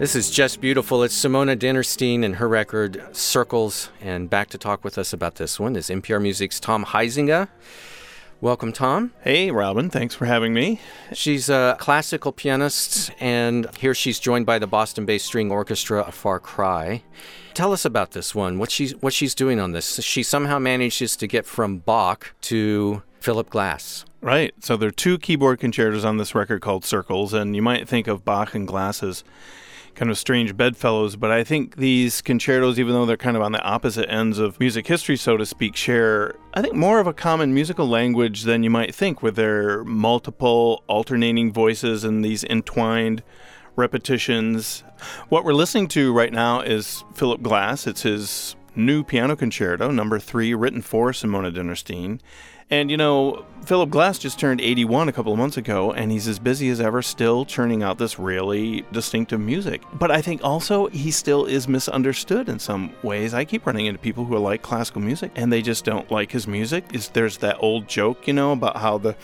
This 0.00 0.16
is 0.16 0.30
just 0.30 0.62
beautiful. 0.62 1.02
It's 1.02 1.14
Simone 1.14 1.48
Dinnerstein 1.48 2.24
and 2.24 2.36
her 2.36 2.48
record 2.48 3.04
Circles. 3.14 3.90
And 4.00 4.30
back 4.30 4.48
to 4.48 4.56
talk 4.56 4.82
with 4.82 4.96
us 4.96 5.12
about 5.12 5.34
this 5.34 5.60
one 5.60 5.76
is 5.76 5.90
NPR 5.90 6.22
Music's 6.22 6.58
Tom 6.58 6.86
Huizenga. 6.86 7.48
Welcome, 8.40 8.72
Tom. 8.72 9.12
Hey, 9.20 9.50
Robin. 9.50 9.90
Thanks 9.90 10.14
for 10.14 10.24
having 10.24 10.54
me. 10.54 10.80
She's 11.12 11.50
a 11.50 11.76
classical 11.78 12.32
pianist, 12.32 13.10
and 13.20 13.68
here 13.76 13.92
she's 13.92 14.18
joined 14.18 14.46
by 14.46 14.58
the 14.58 14.66
Boston-based 14.66 15.26
string 15.26 15.50
orchestra 15.50 16.02
A 16.04 16.12
Far 16.12 16.40
Cry. 16.40 17.02
Tell 17.52 17.70
us 17.70 17.84
about 17.84 18.12
this 18.12 18.34
one. 18.34 18.58
What 18.58 18.70
she's 18.70 18.92
what 19.02 19.12
she's 19.12 19.34
doing 19.34 19.60
on 19.60 19.72
this? 19.72 20.00
She 20.02 20.22
somehow 20.22 20.58
manages 20.58 21.14
to 21.16 21.26
get 21.26 21.44
from 21.44 21.76
Bach 21.76 22.32
to 22.40 23.02
Philip 23.20 23.50
Glass. 23.50 24.06
Right. 24.22 24.54
So 24.60 24.78
there 24.78 24.88
are 24.88 24.92
two 24.92 25.18
keyboard 25.18 25.60
concertos 25.60 26.06
on 26.06 26.16
this 26.16 26.34
record 26.34 26.62
called 26.62 26.86
Circles, 26.86 27.34
and 27.34 27.54
you 27.54 27.60
might 27.60 27.86
think 27.86 28.08
of 28.08 28.24
Bach 28.24 28.54
and 28.54 28.66
Glass 28.66 29.02
as 29.02 29.24
kind 30.00 30.10
of 30.10 30.16
strange 30.16 30.56
bedfellows, 30.56 31.14
but 31.14 31.30
I 31.30 31.44
think 31.44 31.76
these 31.76 32.22
concertos, 32.22 32.78
even 32.78 32.94
though 32.94 33.04
they're 33.04 33.18
kind 33.18 33.36
of 33.36 33.42
on 33.42 33.52
the 33.52 33.60
opposite 33.60 34.10
ends 34.10 34.38
of 34.38 34.58
music 34.58 34.86
history, 34.86 35.14
so 35.14 35.36
to 35.36 35.44
speak, 35.44 35.76
share, 35.76 36.36
I 36.54 36.62
think, 36.62 36.74
more 36.74 37.00
of 37.00 37.06
a 37.06 37.12
common 37.12 37.52
musical 37.52 37.86
language 37.86 38.44
than 38.44 38.62
you 38.62 38.70
might 38.70 38.94
think, 38.94 39.22
with 39.22 39.36
their 39.36 39.84
multiple 39.84 40.84
alternating 40.86 41.52
voices 41.52 42.02
and 42.02 42.24
these 42.24 42.44
entwined 42.44 43.22
repetitions. 43.76 44.84
What 45.28 45.44
we're 45.44 45.52
listening 45.52 45.88
to 45.88 46.14
right 46.14 46.32
now 46.32 46.62
is 46.62 47.04
Philip 47.14 47.42
Glass. 47.42 47.86
It's 47.86 48.00
his 48.00 48.56
new 48.74 49.04
piano 49.04 49.36
concerto, 49.36 49.90
number 49.90 50.18
three, 50.18 50.54
written 50.54 50.80
for 50.80 51.12
Simone 51.12 51.52
Dinnerstein. 51.52 52.20
And 52.70 52.90
you 52.90 52.96
know, 52.96 53.44
Philip 53.64 53.90
Glass 53.90 54.18
just 54.18 54.38
turned 54.38 54.60
81 54.60 55.08
a 55.08 55.12
couple 55.12 55.32
of 55.32 55.38
months 55.38 55.56
ago, 55.56 55.92
and 55.92 56.10
he's 56.10 56.26
as 56.26 56.38
busy 56.38 56.68
as 56.70 56.80
ever, 56.80 57.02
still 57.02 57.44
churning 57.44 57.82
out 57.82 57.98
this 57.98 58.18
really 58.18 58.84
distinctive 58.92 59.40
music. 59.40 59.82
But 59.92 60.10
I 60.10 60.22
think 60.22 60.42
also 60.42 60.88
he 60.88 61.10
still 61.10 61.46
is 61.46 61.68
misunderstood 61.68 62.48
in 62.48 62.58
some 62.58 62.92
ways. 63.02 63.34
I 63.34 63.44
keep 63.44 63.66
running 63.66 63.86
into 63.86 63.98
people 63.98 64.24
who 64.24 64.38
like 64.38 64.62
classical 64.62 65.02
music, 65.02 65.32
and 65.34 65.52
they 65.52 65.62
just 65.62 65.84
don't 65.84 66.10
like 66.10 66.32
his 66.32 66.46
music. 66.46 66.84
Is 66.92 67.08
there's 67.08 67.38
that 67.38 67.56
old 67.60 67.88
joke, 67.88 68.26
you 68.26 68.32
know, 68.32 68.52
about 68.52 68.76
how 68.76 68.98
the 68.98 69.16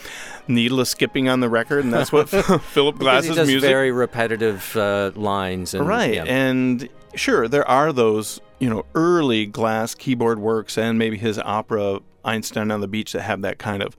needle 0.47 0.79
is 0.81 0.89
skipping 0.89 1.29
on 1.29 1.39
the 1.39 1.49
record, 1.49 1.83
and 1.83 1.93
that's 1.93 2.11
what 2.11 2.29
Philip 2.61 2.97
Glass's 2.97 3.29
he 3.29 3.35
does 3.35 3.47
music. 3.47 3.69
very 3.69 3.91
repetitive 3.91 4.75
uh, 4.75 5.11
lines, 5.15 5.73
and, 5.73 5.87
right, 5.87 6.15
yeah. 6.15 6.23
and 6.25 6.87
sure, 7.15 7.47
there 7.47 7.67
are 7.67 7.91
those 7.91 8.39
you 8.59 8.69
know 8.69 8.85
early 8.95 9.45
Glass 9.45 9.95
keyboard 9.95 10.39
works 10.39 10.77
and 10.77 10.97
maybe 10.97 11.17
his 11.17 11.37
opera 11.39 11.99
Einstein 12.27 12.69
on 12.69 12.81
the 12.81 12.87
Beach 12.87 13.13
that 13.13 13.21
have 13.21 13.41
that 13.41 13.57
kind 13.57 13.81
of 13.81 13.95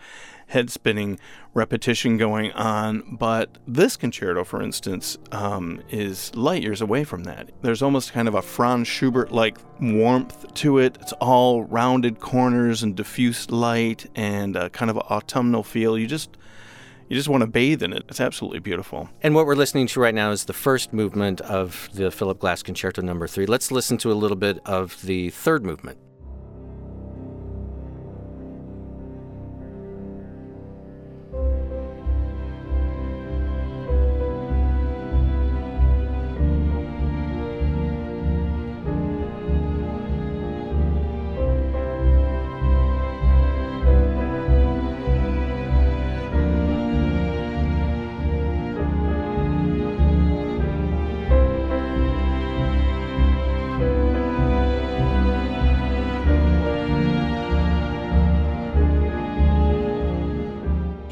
head 0.48 0.70
spinning 0.70 1.18
repetition 1.54 2.16
going 2.16 2.52
on. 2.52 3.16
But 3.18 3.58
this 3.66 3.96
concerto, 3.96 4.44
for 4.44 4.62
instance, 4.62 5.18
um, 5.30 5.82
is 5.90 6.34
light 6.34 6.62
years 6.62 6.80
away 6.80 7.04
from 7.04 7.24
that. 7.24 7.50
There's 7.62 7.82
almost 7.82 8.12
kind 8.12 8.28
of 8.28 8.34
a 8.34 8.42
Franz 8.42 8.88
Schubert 8.88 9.30
like 9.30 9.58
warmth 9.80 10.52
to 10.54 10.78
it. 10.78 10.98
It's 11.00 11.12
all 11.14 11.64
rounded 11.64 12.20
corners 12.20 12.82
and 12.82 12.96
diffuse 12.96 13.50
light 13.50 14.06
and 14.14 14.54
kind 14.72 14.90
of 14.90 14.98
autumnal 14.98 15.62
feel. 15.62 15.98
You 15.98 16.06
just 16.06 16.36
you 17.08 17.16
just 17.16 17.28
want 17.28 17.40
to 17.40 17.46
bathe 17.46 17.82
in 17.82 17.94
it. 17.94 18.04
It's 18.08 18.20
absolutely 18.20 18.58
beautiful. 18.58 19.08
And 19.22 19.34
what 19.34 19.46
we're 19.46 19.54
listening 19.54 19.86
to 19.88 20.00
right 20.00 20.14
now 20.14 20.30
is 20.30 20.44
the 20.44 20.52
first 20.52 20.92
movement 20.92 21.40
of 21.40 21.88
the 21.94 22.10
Philip 22.10 22.38
Glass 22.38 22.62
Concerto 22.62 23.00
Number 23.00 23.26
Three. 23.26 23.46
Let's 23.46 23.72
listen 23.72 23.96
to 23.98 24.12
a 24.12 24.14
little 24.14 24.36
bit 24.36 24.60
of 24.66 25.00
the 25.02 25.30
third 25.30 25.64
movement. 25.64 25.98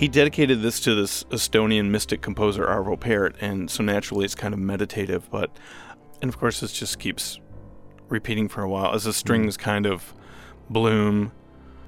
He 0.06 0.10
dedicated 0.10 0.62
this 0.62 0.78
to 0.82 0.94
this 0.94 1.24
Estonian 1.32 1.90
mystic 1.90 2.20
composer 2.22 2.64
Arvo 2.64 2.96
Pärt, 2.96 3.34
and 3.40 3.68
so 3.68 3.82
naturally 3.82 4.24
it's 4.24 4.36
kind 4.36 4.54
of 4.54 4.60
meditative, 4.60 5.28
but 5.32 5.50
and 6.22 6.28
of 6.28 6.38
course 6.38 6.60
this 6.60 6.70
just 6.70 7.00
keeps 7.00 7.40
repeating 8.08 8.48
for 8.48 8.62
a 8.62 8.68
while 8.68 8.94
as 8.94 9.02
the 9.02 9.12
strings 9.12 9.56
kind 9.56 9.84
of 9.84 10.14
bloom. 10.70 11.32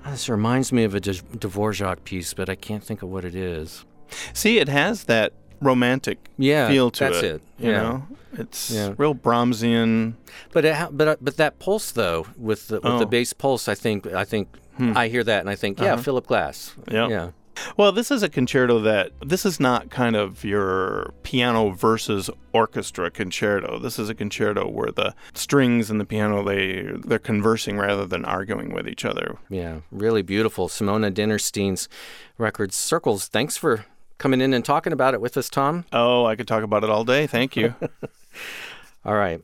Ah, 0.05 0.11
This 0.11 0.29
reminds 0.29 0.73
me 0.73 0.83
of 0.83 0.97
a 0.97 1.01
Dvorak 1.01 2.03
piece, 2.03 2.35
but 2.35 2.49
I 2.49 2.57
can't 2.57 2.83
think 2.83 3.03
of 3.03 3.09
what 3.09 3.25
it 3.25 3.37
is. 3.37 3.85
See, 4.33 4.59
it 4.59 4.67
has 4.69 5.05
that 5.05 5.33
romantic 5.61 6.19
Yeah, 6.37 6.67
feel 6.67 6.91
to 6.91 7.05
that's 7.05 7.19
it. 7.19 7.25
it. 7.25 7.43
You 7.61 7.71
Yeah. 7.71 7.83
know, 7.83 8.07
it's 8.33 8.69
Yeah. 8.73 8.95
real 8.99 9.15
Brahmsian. 9.15 10.15
But 10.53 10.65
it, 10.65 10.75
ha- 10.75 10.89
but 10.91 11.07
uh, 11.07 11.17
but 11.21 11.37
that 11.37 11.61
pulse 11.61 11.93
though, 11.93 12.27
with 12.37 12.67
the 12.67 12.81
with 12.81 12.85
Oh. 12.85 12.99
the 12.99 13.07
bass 13.07 13.33
pulse, 13.33 13.69
I 13.69 13.77
think 13.77 14.09
I 14.09 14.25
think 14.25 14.49
I 14.81 15.07
hear 15.07 15.23
that 15.23 15.39
and 15.39 15.49
I 15.49 15.55
think 15.55 15.79
yeah, 15.79 15.95
Philip 15.95 16.27
Glass. 16.27 16.75
Yep. 16.91 17.11
Yeah. 17.11 17.29
Well, 17.77 17.93
this 17.93 18.11
is 18.11 18.23
a 18.23 18.29
concerto 18.29 18.81
that 18.81 19.13
this 19.25 19.45
is 19.47 19.59
not 19.61 19.91
kind 19.91 20.17
of 20.17 20.45
your 20.45 21.13
piano 21.23 21.71
versus 21.71 22.31
orchestra 22.53 23.11
concerto. 23.11 23.79
This 23.79 23.99
is 23.99 24.09
a 24.09 24.15
concerto 24.15 24.69
where 24.69 24.91
the 24.91 25.15
strings 25.35 25.91
and 25.91 26.01
the 26.01 26.05
piano 26.05 26.43
they 26.43 26.83
they're 26.95 27.19
conversing 27.19 27.79
rather 27.79 28.07
than 28.07 28.25
arguing 28.25 28.73
with 28.73 28.89
each 28.89 29.05
other. 29.05 29.37
Yeah, 29.49 29.81
really 29.91 30.23
beautiful. 30.23 30.69
Simone 30.69 31.13
Dinnerstein's 31.13 31.89
record 32.37 32.73
Circles. 32.73 33.29
Thanks 33.29 33.57
for 33.57 33.87
coming 34.19 34.41
in 34.41 34.53
and 34.53 34.65
talking 34.65 34.93
about 34.93 35.15
it 35.15 35.21
with 35.21 35.37
us, 35.37 35.49
Tom. 35.49 35.85
Oh, 35.93 36.25
I 36.25 36.37
could 36.37 36.49
talk 36.49 36.63
about 36.63 36.85
it 36.85 36.91
all 36.91 37.05
day. 37.05 37.27
Thank 37.27 37.57
you. 37.57 37.75
All 39.05 39.15
right. 39.15 39.41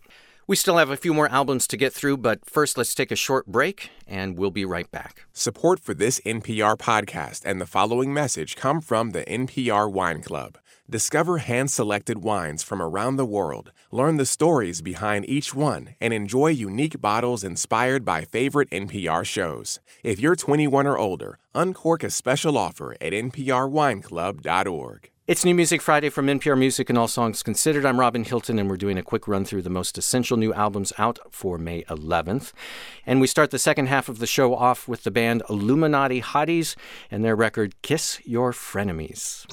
We 0.47 0.57
still 0.57 0.77
have 0.77 0.91
a 0.91 0.97
few 0.99 1.15
more 1.15 1.29
albums 1.31 1.67
to 1.69 1.79
get 1.79 1.95
through, 1.95 2.19
but 2.19 2.45
first 2.45 2.77
let's 2.77 2.95
take 2.95 3.11
a 3.11 3.17
short 3.17 3.47
break 3.47 3.89
and 4.07 4.37
we'll 4.37 4.51
be 4.51 4.67
right 4.67 4.91
back. 4.91 5.25
Support 5.33 5.81
for 5.81 5.95
this 5.95 6.21
NPR 6.21 6.77
podcast 6.77 7.47
and 7.47 7.63
the 7.63 7.67
following 7.67 8.13
message 8.13 8.55
come 8.55 8.83
from 8.83 9.13
the 9.13 9.25
NPR 9.25 9.91
Wine 9.91 10.21
Club. 10.21 10.59
Discover 10.89 11.39
hand 11.39 11.71
selected 11.71 12.19
wines 12.19 12.63
from 12.63 12.83
around 12.83 13.17
the 13.17 13.25
world, 13.25 13.73
learn 13.91 14.19
the 14.19 14.27
stories 14.27 14.83
behind 14.83 15.27
each 15.27 15.55
one, 15.55 15.95
and 15.99 16.13
enjoy 16.13 16.49
unique 16.49 17.01
bottles 17.01 17.43
inspired 17.43 18.05
by 18.05 18.27
favorite 18.27 18.69
NPR 18.69 19.25
shows. 19.25 19.81
If 20.03 20.21
you're 20.21 20.37
21 20.37 20.87
or 20.87 20.99
older, 20.99 21.39
uncork 21.55 22.05
a 22.05 22.11
special 22.11 22.59
offer 22.59 22.93
at 23.01 23.15
nprwineclub.org. 23.15 25.11
It's 25.27 25.43
New 25.43 25.55
Music 25.55 25.81
Friday 25.81 26.11
from 26.11 26.27
NPR 26.27 26.59
Music 26.59 26.91
and 26.91 26.99
All 26.99 27.09
Songs 27.09 27.43
Considered. 27.43 27.87
I'm 27.87 27.99
Robin 27.99 28.25
Hilton, 28.25 28.59
and 28.59 28.69
we're 28.69 28.77
doing 28.77 28.99
a 28.99 29.03
quick 29.03 29.27
run 29.27 29.47
through 29.47 29.63
the 29.63 29.71
most 29.71 29.97
essential 29.97 30.37
new 30.37 30.53
albums 30.53 30.93
out 30.99 31.19
for 31.31 31.57
May 31.57 31.83
11th. 31.85 32.53
And 33.07 33.23
we 33.23 33.27
start 33.27 33.51
the 33.51 33.59
second 33.59 33.87
half 33.87 34.11
of 34.11 34.19
the 34.19 34.27
show 34.27 34.55
off 34.55 34.87
with 34.87 35.03
the 35.03 35.11
band 35.11 35.43
Illuminati 35.49 36.21
Hotties 36.21 36.77
and 37.11 37.25
their 37.25 37.35
record 37.35 37.81
Kiss 37.81 38.21
Yr 38.27 38.53
Frenemies. 38.53 39.47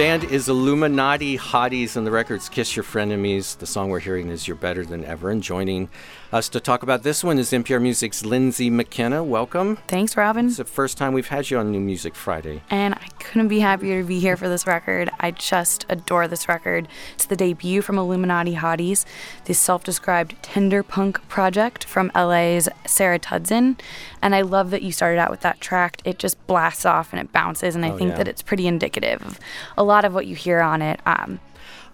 Band 0.00 0.24
is 0.24 0.48
Illuminati 0.48 1.36
Hotties, 1.36 1.94
and 1.94 2.06
the 2.06 2.10
record's 2.10 2.48
Kiss 2.48 2.74
Yr 2.74 2.82
Frenemies. 2.82 3.58
The 3.58 3.66
song 3.66 3.90
we're 3.90 4.00
hearing 4.00 4.30
is 4.30 4.48
You're 4.48 4.56
Better 4.56 4.82
Than 4.82 5.04
Ever. 5.04 5.28
And 5.28 5.42
joining 5.42 5.90
Us 6.32 6.48
to 6.50 6.60
talk 6.60 6.84
about 6.84 7.02
this 7.02 7.24
one 7.24 7.38
is 7.40 7.50
NPR 7.50 7.82
Music's 7.82 8.22
Lyndsey 8.22 8.70
McKenna. 8.70 9.22
Welcome. 9.24 9.76
Thanks, 9.88 10.16
Robin. 10.16 10.46
It's 10.46 10.58
the 10.58 10.64
first 10.64 10.96
time 10.96 11.12
we've 11.12 11.26
had 11.26 11.50
you 11.50 11.58
on 11.58 11.72
New 11.72 11.80
Music 11.80 12.14
Friday. 12.14 12.62
And 12.70 12.94
I 12.94 13.08
couldn't 13.18 13.48
be 13.48 13.58
happier 13.58 14.00
to 14.02 14.06
be 14.06 14.20
here 14.20 14.36
for 14.36 14.48
this 14.48 14.64
record. 14.64 15.10
I 15.18 15.32
just 15.32 15.84
adore 15.88 16.28
this 16.28 16.46
record. 16.48 16.86
It's 17.14 17.26
the 17.26 17.34
debut 17.34 17.82
from 17.82 17.98
Illuminati 17.98 18.54
Hotties, 18.54 19.04
the 19.46 19.54
self 19.54 19.82
described 19.82 20.36
tender 20.40 20.84
punk 20.84 21.26
project 21.28 21.82
from 21.84 22.12
LA's 22.14 22.68
Sarah 22.86 23.18
Tudzin. 23.18 23.78
And 24.22 24.32
I 24.34 24.42
love 24.42 24.70
that 24.70 24.82
you 24.82 24.92
started 24.92 25.18
out 25.18 25.32
with 25.32 25.40
that 25.40 25.60
track. 25.60 26.00
It 26.04 26.20
just 26.20 26.46
blasts 26.46 26.86
off 26.86 27.12
and 27.12 27.20
it 27.20 27.32
bounces, 27.32 27.74
and 27.74 27.84
I 27.84 27.90
Oh, 27.90 27.96
think 27.98 28.10
yeah. 28.12 28.18
that 28.18 28.28
it's 28.28 28.42
pretty 28.42 28.68
indicative 28.68 29.20
of 29.26 29.40
a 29.76 29.82
lot 29.90 30.04
of 30.04 30.14
what 30.14 30.26
you 30.26 30.34
hear 30.34 30.60
on 30.60 30.82
it. 30.82 31.00
Um, 31.06 31.40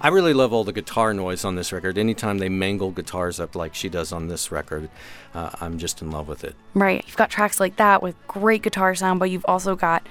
I 0.01 0.09
really 0.09 0.35
love 0.35 0.53
all 0.53 0.65
the 0.65 0.73
guitar 0.73 1.15
noise 1.15 1.45
on 1.45 1.55
this 1.55 1.73
record. 1.73 1.97
Anytime 1.97 2.39
they 2.39 2.51
mangle 2.51 2.91
guitars 2.91 3.41
up 3.41 3.55
like 3.55 3.75
she 3.75 3.89
does 3.89 4.13
on 4.13 4.29
this 4.29 4.53
record, 4.53 4.91
uh, 5.35 5.51
I'm 5.61 5.79
just 5.79 6.03
in 6.03 6.11
love 6.11 6.29
with 6.29 6.45
it. 6.45 6.55
Right. 6.75 7.03
You've 7.07 7.17
got 7.17 7.31
tracks 7.31 7.59
like 7.59 7.77
that 7.77 8.03
with 8.03 8.15
great 8.29 8.63
guitar 8.63 8.95
sound, 8.95 9.21
but 9.21 9.31
you've 9.31 9.45
also 9.47 9.75
got 9.75 10.07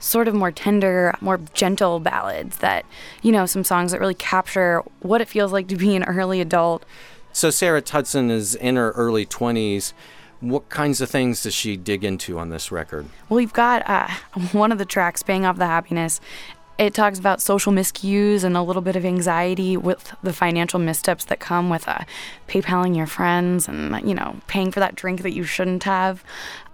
sort 0.00 0.28
of 0.28 0.34
more 0.34 0.50
tender, 0.50 1.14
more 1.20 1.38
gentle 1.54 1.98
ballads 1.98 2.58
that, 2.58 2.84
you 3.22 3.32
know, 3.32 3.46
some 3.46 3.64
songs 3.64 3.92
that 3.92 4.00
really 4.00 4.14
capture 4.14 4.82
what 5.00 5.20
it 5.20 5.28
feels 5.28 5.52
like 5.52 5.68
to 5.68 5.76
be 5.76 5.96
an 5.96 6.04
early 6.04 6.40
adult. 6.40 6.84
So 7.32 7.48
Sarah 7.48 7.80
Tudzin 7.80 8.30
is 8.30 8.54
in 8.54 8.76
her 8.76 8.90
early 8.90 9.24
20s. 9.24 9.94
What 10.40 10.68
kinds 10.68 11.00
of 11.00 11.08
things 11.08 11.44
does 11.44 11.54
she 11.54 11.76
dig 11.76 12.04
into 12.04 12.38
on 12.38 12.50
this 12.50 12.70
record? 12.70 13.06
Well, 13.28 13.40
you've 13.40 13.52
got 13.52 13.88
uh, 13.88 14.08
one 14.52 14.72
of 14.72 14.78
the 14.78 14.84
tracks, 14.84 15.22
Paying 15.22 15.46
Off 15.46 15.56
the 15.56 15.66
Happiness. 15.66 16.20
It 16.82 16.94
talks 16.94 17.20
about 17.20 17.40
social 17.40 17.72
miscues 17.72 18.42
and 18.42 18.56
a 18.56 18.62
little 18.62 18.82
bit 18.82 18.96
of 18.96 19.04
anxiety 19.04 19.76
with 19.76 20.16
the 20.24 20.32
financial 20.32 20.80
missteps 20.80 21.24
that 21.26 21.38
come 21.38 21.70
with 21.70 21.86
uh, 21.86 22.00
PayPaling 22.48 22.96
your 22.96 23.06
friends 23.06 23.68
and, 23.68 23.96
you 24.06 24.16
know, 24.16 24.40
paying 24.48 24.72
for 24.72 24.80
that 24.80 24.96
drink 24.96 25.22
that 25.22 25.32
you 25.32 25.44
shouldn't 25.44 25.84
have. 25.84 26.24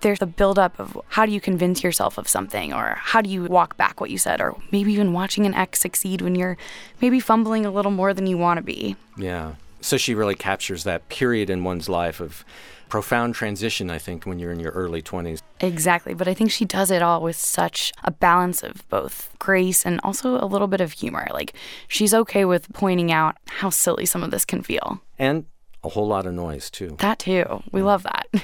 There's 0.00 0.18
the 0.18 0.26
buildup 0.26 0.80
of 0.80 0.98
how 1.08 1.26
do 1.26 1.32
you 1.32 1.42
convince 1.42 1.82
yourself 1.82 2.16
of 2.16 2.26
something 2.26 2.72
or 2.72 2.96
how 2.98 3.20
do 3.20 3.28
you 3.28 3.44
walk 3.44 3.76
back 3.76 4.00
what 4.00 4.08
you 4.08 4.16
said 4.16 4.40
or 4.40 4.56
maybe 4.72 4.94
even 4.94 5.12
watching 5.12 5.44
an 5.44 5.52
ex 5.52 5.78
succeed 5.78 6.22
when 6.22 6.34
you're 6.34 6.56
maybe 7.02 7.20
fumbling 7.20 7.66
a 7.66 7.70
little 7.70 7.92
more 7.92 8.14
than 8.14 8.26
you 8.26 8.38
want 8.38 8.56
to 8.56 8.62
be. 8.62 8.96
Yeah. 9.18 9.56
So 9.82 9.98
she 9.98 10.14
really 10.14 10.34
captures 10.34 10.84
that 10.84 11.10
period 11.10 11.50
in 11.50 11.64
one's 11.64 11.86
life 11.86 12.18
of 12.18 12.46
profound 12.88 13.34
transition, 13.34 13.90
I 13.90 13.98
think, 13.98 14.24
when 14.26 14.38
you're 14.38 14.52
in 14.52 14.60
your 14.60 14.72
early 14.72 15.02
20s. 15.02 15.40
Exactly, 15.60 16.14
but 16.14 16.28
I 16.28 16.34
think 16.34 16.50
she 16.50 16.64
does 16.64 16.90
it 16.90 17.02
all 17.02 17.22
with 17.22 17.36
such 17.36 17.92
a 18.04 18.10
balance 18.10 18.62
of 18.62 18.88
both 18.88 19.30
grace 19.38 19.84
and 19.84 20.00
also 20.02 20.42
a 20.42 20.46
little 20.46 20.68
bit 20.68 20.80
of 20.80 20.92
humor. 20.92 21.26
Like, 21.32 21.54
she's 21.86 22.14
okay 22.14 22.44
with 22.44 22.72
pointing 22.72 23.12
out 23.12 23.36
how 23.46 23.70
silly 23.70 24.06
some 24.06 24.22
of 24.22 24.30
this 24.30 24.44
can 24.44 24.62
feel. 24.62 25.00
And 25.18 25.46
a 25.82 25.90
whole 25.90 26.06
lot 26.06 26.26
of 26.26 26.34
noise, 26.34 26.70
too. 26.70 26.96
That 26.98 27.18
too. 27.18 27.62
We 27.70 27.82
love 27.82 28.02
that. 28.02 28.26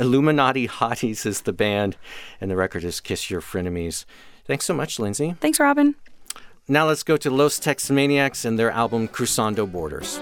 Illuminati 0.00 0.68
Hotties 0.68 1.26
is 1.26 1.42
the 1.42 1.52
band, 1.52 1.96
and 2.40 2.50
the 2.50 2.56
record 2.56 2.84
is 2.84 3.00
Kiss 3.00 3.30
Yr 3.30 3.40
Frenemies. 3.40 4.04
Thanks 4.44 4.64
so 4.64 4.74
much, 4.74 4.98
Lyndsey. 4.98 5.38
Thanks, 5.38 5.58
Robin. 5.58 5.96
Now 6.68 6.86
let's 6.86 7.02
go 7.02 7.16
to 7.16 7.30
Los 7.30 7.60
Texmaniacs 7.60 8.44
and 8.44 8.58
their 8.58 8.70
album 8.70 9.06
Cruzando 9.06 9.66
Borders. 9.66 10.20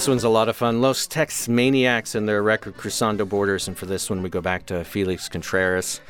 This 0.00 0.08
one's 0.08 0.24
a 0.24 0.30
lot 0.30 0.48
of 0.48 0.56
fun. 0.56 0.80
Los 0.80 1.06
Texmaniacs 1.06 2.14
and 2.14 2.26
their 2.26 2.42
record 2.42 2.74
Cruzando 2.78 3.26
Borders, 3.26 3.68
and 3.68 3.76
for 3.76 3.84
this 3.84 4.08
one 4.08 4.22
we 4.22 4.30
go 4.30 4.40
back 4.40 4.64
to 4.64 4.82
Felix 4.82 5.28
Contreras. 5.28 6.00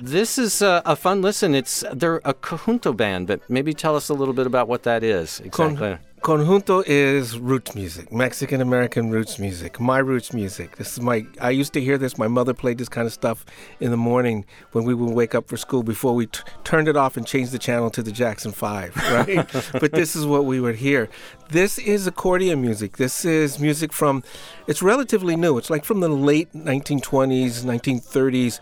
This 0.00 0.36
is 0.36 0.62
a, 0.62 0.82
a 0.84 0.96
fun 0.96 1.22
listen. 1.22 1.54
It's 1.54 1.84
they're 1.92 2.16
a 2.24 2.34
conjunto 2.34 2.96
band, 2.96 3.28
but 3.28 3.48
maybe 3.48 3.72
tell 3.72 3.94
us 3.94 4.08
a 4.08 4.14
little 4.14 4.34
bit 4.34 4.48
about 4.48 4.66
what 4.66 4.82
that 4.82 5.04
is 5.04 5.38
exactly. 5.38 5.76
Con- 5.76 5.98
conjunto 6.22 6.82
is 6.86 7.38
roots 7.38 7.74
music, 7.74 8.12
Mexican 8.12 8.60
American 8.60 9.10
roots 9.10 9.38
music, 9.38 9.78
my 9.78 9.98
roots 9.98 10.32
music. 10.32 10.76
This 10.76 10.92
is 10.92 11.00
my. 11.00 11.26
I 11.40 11.50
used 11.50 11.72
to 11.74 11.80
hear 11.80 11.98
this. 11.98 12.18
My 12.18 12.28
mother 12.28 12.54
played 12.54 12.78
this 12.78 12.88
kind 12.88 13.06
of 13.06 13.12
stuff 13.12 13.44
in 13.80 13.90
the 13.90 13.96
morning 13.96 14.44
when 14.72 14.84
we 14.84 14.94
would 14.94 15.14
wake 15.14 15.34
up 15.34 15.48
for 15.48 15.56
school 15.56 15.82
before 15.82 16.14
we 16.14 16.26
t- 16.26 16.40
turned 16.64 16.88
it 16.88 16.96
off 16.96 17.16
and 17.16 17.26
changed 17.26 17.52
the 17.52 17.58
channel 17.58 17.90
to 17.90 18.02
the 18.02 18.12
Jackson 18.12 18.52
Five. 18.52 18.94
Right, 19.16 19.46
but 19.72 19.92
this 19.92 20.16
is 20.16 20.26
what 20.26 20.44
we 20.44 20.60
would 20.60 20.76
hear. 20.76 21.08
This 21.48 21.78
is 21.78 22.06
accordion 22.06 22.60
music. 22.60 22.96
This 22.96 23.24
is 23.24 23.58
music 23.60 23.92
from. 23.92 24.22
It's 24.66 24.82
relatively 24.82 25.36
new. 25.36 25.58
It's 25.58 25.70
like 25.70 25.84
from 25.84 26.00
the 26.00 26.08
late 26.08 26.52
1920s, 26.52 27.62
1930s. 27.62 28.60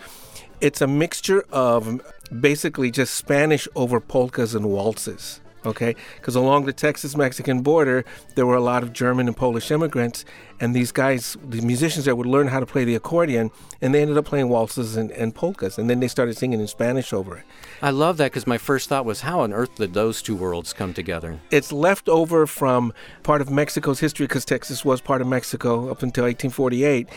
It's 0.61 0.81
a 0.81 0.87
mixture 0.87 1.45
of 1.51 2.01
basically 2.41 2.91
just 2.91 3.15
Spanish 3.15 3.67
over 3.75 4.01
polkas 4.01 4.55
and 4.55 4.67
waltzes. 4.67 5.41
Okay, 5.67 5.97
because 6.17 6.37
along 6.37 6.67
the 6.67 6.73
Texas-Mexican 6.73 7.63
border, 7.63 8.05
there 8.35 8.45
were 8.45 8.55
a 8.55 8.61
lot 8.61 8.83
of 8.83 8.93
German 8.93 9.27
and 9.29 9.37
Polish 9.37 9.71
immigrants, 9.71 10.25
and 10.61 10.75
these 10.75 10.93
guys, 10.93 11.37
the 11.43 11.61
musicians 11.61 12.05
there, 12.05 12.15
would 12.15 12.27
learn 12.27 12.49
how 12.49 12.61
to 12.61 12.67
play 12.67 12.85
the 12.85 12.95
accordion, 12.95 13.51
and 13.81 13.95
they 13.95 14.03
ended 14.03 14.17
up 14.17 14.25
playing 14.25 14.49
waltzes 14.49 14.97
and, 14.97 15.11
and 15.13 15.35
polkas, 15.35 15.79
and 15.79 15.91
then 15.91 16.01
they 16.01 16.09
started 16.09 16.37
singing 16.37 16.61
in 16.61 16.67
Spanish 16.67 17.13
over 17.13 17.37
it. 17.39 17.45
I 17.83 17.91
love 17.91 18.17
that 18.19 18.33
because 18.33 18.47
my 18.47 18.59
first 18.59 18.89
thought 18.89 19.05
was, 19.05 19.23
how 19.23 19.41
on 19.41 19.53
earth 19.53 19.75
did 19.77 19.95
those 19.95 20.23
two 20.23 20.37
worlds 20.37 20.73
come 20.73 20.95
together? 20.95 21.41
It's 21.51 21.73
left 21.73 22.09
over 22.09 22.47
from 22.47 22.93
part 23.23 23.41
of 23.41 23.51
Mexico's 23.51 24.01
history 24.01 24.27
because 24.27 24.45
Texas 24.45 24.85
was 24.85 25.01
part 25.01 25.21
of 25.21 25.27
Mexico 25.27 25.91
up 25.91 26.03
until 26.03 26.25
1848. 26.25 27.09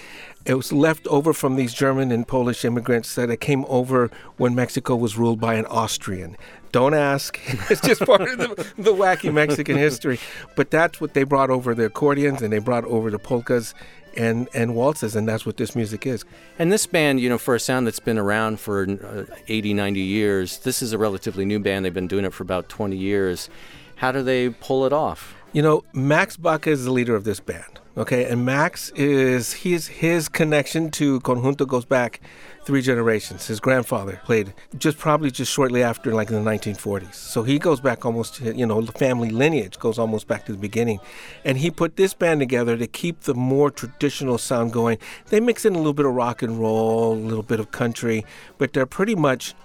It 0.46 0.54
was 0.54 0.72
left 0.72 1.06
over 1.08 1.34
from 1.34 1.58
these 1.58 1.74
German 1.74 2.12
and 2.12 2.26
Polish 2.26 2.64
immigrants 2.64 3.16
that 3.16 3.36
came 3.42 3.66
over 3.68 4.10
when 4.38 4.56
Mexico 4.56 4.96
was 4.96 5.18
ruled 5.18 5.42
by 5.42 5.56
an 5.56 5.66
Austrian. 5.66 6.38
Don't 6.72 6.94
ask. 6.94 7.40
It's 7.70 7.82
just 7.82 8.02
part 8.02 8.22
of 8.22 8.38
the, 8.38 8.48
the 8.78 8.94
wacky 8.94 9.34
Mexican 9.34 9.78
history. 9.78 10.20
But 10.56 10.72
that's 10.72 11.02
what 11.02 11.14
they 11.14 11.24
brought 11.24 11.50
over 11.50 11.76
the 11.76 11.86
accordions 11.86 12.42
and 12.42 12.54
they 12.54 12.60
brought 12.60 12.86
over 12.86 13.12
the 13.12 13.20
polkas 13.28 13.76
and, 14.16 14.48
and 14.54 14.74
waltzes, 14.74 15.16
and 15.16 15.28
that's 15.28 15.46
what 15.46 15.58
this 15.58 15.76
music 15.76 16.08
is. 16.08 16.24
And 16.58 16.72
this 16.72 16.88
band, 16.88 17.20
you 17.20 17.30
know, 17.30 17.38
for 17.38 17.56
a 17.56 17.60
sound 17.60 17.86
that's 17.86 18.00
been 18.00 18.18
around 18.18 18.60
for 18.60 18.88
uh, 18.90 19.36
80, 19.48 19.74
90 19.74 20.00
years, 20.00 20.60
this 20.60 20.82
is 20.82 20.94
a 20.94 20.98
relatively 20.98 21.46
new 21.46 21.60
band. 21.60 21.86
They've 21.86 21.94
been 21.94 22.08
doing 22.08 22.26
it 22.26 22.34
for 22.34 22.44
about 22.44 22.70
20 22.70 22.96
years. 22.96 23.50
How 23.98 24.12
do 24.12 24.24
they 24.24 24.50
pull 24.50 24.86
it 24.86 24.94
off? 24.94 25.36
You 25.54 25.62
know, 25.62 25.84
Max 25.94 26.38
Baca 26.38 26.70
is 26.70 26.86
the 26.86 26.92
leader 26.92 27.16
of 27.16 27.26
this 27.26 27.40
band. 27.40 27.80
Okay, 27.98 28.26
and 28.26 28.46
Max 28.46 28.92
is 28.96 29.54
his 29.54 29.88
his 29.88 30.30
connection 30.30 30.92
to 30.92 31.20
Conjunto 31.22 31.68
goes 31.68 31.84
back 31.84 32.22
three 32.64 32.84
generations. 32.84 33.48
His 33.48 33.60
grandfather 33.60 34.22
played 34.24 34.54
just 34.78 35.00
probably 35.00 35.32
just 35.32 35.52
shortly 35.52 35.82
after, 35.82 36.14
like 36.14 36.30
in 36.30 36.36
the 36.36 36.48
1940s. 36.48 37.16
So 37.16 37.42
he 37.42 37.58
goes 37.58 37.80
back 37.80 38.06
almost, 38.06 38.36
to, 38.36 38.56
you 38.56 38.68
know, 38.68 38.82
the 38.82 38.92
family 38.92 39.32
lineage 39.32 39.80
goes 39.80 39.98
almost 39.98 40.28
back 40.28 40.46
to 40.46 40.52
the 40.52 40.60
beginning, 40.60 41.00
and 41.44 41.58
he 41.58 41.72
put 41.72 41.96
this 41.96 42.14
band 42.14 42.40
together 42.40 42.78
to 42.78 42.86
keep 42.86 43.22
the 43.22 43.34
more 43.34 43.72
traditional 43.72 44.38
sound 44.38 44.74
going. 44.74 45.00
They 45.30 45.40
mix 45.40 45.66
in 45.66 45.74
a 45.74 45.78
little 45.78 45.94
bit 45.94 46.06
of 46.06 46.14
rock 46.14 46.44
and 46.44 46.60
roll, 46.60 47.14
a 47.14 47.16
little 47.16 47.42
bit 47.42 47.60
of 47.60 47.72
country, 47.72 48.24
but 48.60 48.74
they're 48.74 48.86
pretty 48.86 49.16
much 49.16 49.56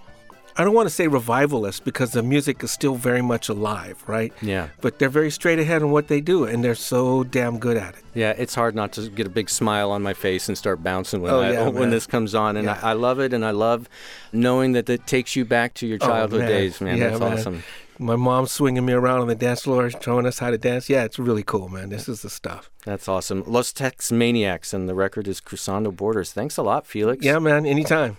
I 0.56 0.64
don't 0.64 0.74
want 0.74 0.86
to 0.88 0.94
say 0.94 1.08
revivalist 1.08 1.84
because 1.84 2.12
the 2.12 2.22
music 2.22 2.62
is 2.62 2.70
still 2.70 2.94
very 2.96 3.22
much 3.22 3.48
alive, 3.48 4.02
right? 4.06 4.32
Yeah. 4.42 4.68
But 4.82 4.98
they're 4.98 5.08
very 5.08 5.30
straight 5.30 5.58
ahead 5.58 5.80
in 5.82 5.90
what 5.90 6.08
they 6.08 6.20
do, 6.20 6.44
and 6.44 6.62
they're 6.62 6.74
so 6.74 7.24
damn 7.24 7.58
good 7.58 7.76
at 7.76 7.94
it. 7.94 8.04
Yeah, 8.14 8.32
it's 8.36 8.54
hard 8.54 8.74
not 8.74 8.92
to 8.92 9.08
get 9.08 9.26
a 9.26 9.30
big 9.30 9.48
smile 9.48 9.90
on 9.90 10.02
my 10.02 10.12
face 10.12 10.48
and 10.48 10.58
start 10.58 10.82
bouncing 10.82 11.22
when, 11.22 11.32
Oh, 11.32 11.40
I, 11.40 11.52
yeah, 11.52 11.64
when 11.64 11.74
man. 11.84 11.90
this 11.90 12.06
comes 12.06 12.34
on. 12.34 12.56
And 12.58 12.66
Yeah. 12.66 12.78
I, 12.82 12.90
I 12.90 12.92
love 12.92 13.18
it, 13.18 13.32
and 13.32 13.44
I 13.44 13.50
love 13.52 13.88
knowing 14.32 14.72
that 14.72 14.88
it 14.90 15.06
takes 15.06 15.34
you 15.36 15.44
back 15.46 15.72
to 15.74 15.86
your 15.86 15.98
Oh, 16.02 16.06
childhood 16.06 16.40
man. 16.40 16.48
days, 16.48 16.80
man. 16.80 16.98
Yeah, 16.98 17.08
That's 17.08 17.20
man. 17.20 17.32
awesome. 17.32 17.62
My 17.98 18.16
mom's 18.16 18.50
swinging 18.52 18.84
me 18.84 18.92
around 18.94 19.20
on 19.20 19.28
the 19.28 19.34
dance 19.34 19.62
floor, 19.62 19.88
showing 19.88 20.26
us 20.26 20.38
how 20.40 20.50
to 20.50 20.58
dance. 20.58 20.90
Yeah, 20.90 21.04
it's 21.04 21.18
really 21.18 21.44
cool, 21.44 21.68
man. 21.68 21.88
This 21.88 22.08
is 22.08 22.22
the 22.22 22.30
stuff. 22.30 22.68
That's 22.84 23.06
awesome. 23.08 23.44
Los 23.46 23.72
Texmaniacs, 23.72 24.74
and 24.74 24.88
the 24.88 24.94
record 24.94 25.28
is 25.28 25.40
Cruzando 25.40 25.92
Borders. 25.92 26.32
Thanks 26.32 26.56
a 26.56 26.62
lot, 26.62 26.86
Felix. 26.86 27.24
Yeah, 27.24 27.38
man. 27.38 27.64
Anytime. 27.64 28.16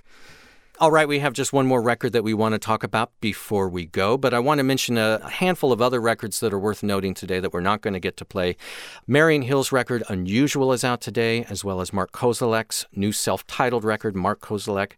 All 0.80 0.90
right, 0.90 1.08
we 1.08 1.20
have 1.20 1.34
just 1.34 1.54
one 1.54 1.68
more 1.68 1.84
record 1.84 2.14
that 2.14 2.24
we 2.24 2.34
want 2.34 2.54
to 2.54 2.60
talk 2.60 2.84
about 2.84 3.12
before 3.22 3.70
we 3.70 3.86
go, 3.86 4.18
but 4.18 4.34
I 4.34 4.40
want 4.40 4.58
to 4.58 4.64
mention 4.64 4.98
a 4.98 5.30
handful 5.30 5.72
of 5.72 5.84
other 5.84 6.02
records 6.02 6.40
that 6.40 6.52
are 6.52 6.58
worth 6.58 6.82
noting 6.82 7.14
today 7.14 7.40
that 7.40 7.54
we're 7.54 7.62
not 7.62 7.82
going 7.82 7.94
to 7.94 8.00
get 8.00 8.18
to 8.18 8.26
play. 8.26 8.58
Marian 9.06 9.44
Hill's 9.44 9.72
record 9.72 10.02
Unusual 10.10 10.74
is 10.74 10.84
out 10.84 11.00
today, 11.00 11.44
as 11.44 11.64
well 11.64 11.80
as 11.80 11.94
Mark 11.94 12.12
Kozelek's 12.12 12.88
new 12.92 13.12
self 13.12 13.46
titled 13.46 13.84
record, 13.84 14.16
Mark 14.16 14.42
Kozelek. 14.42 14.94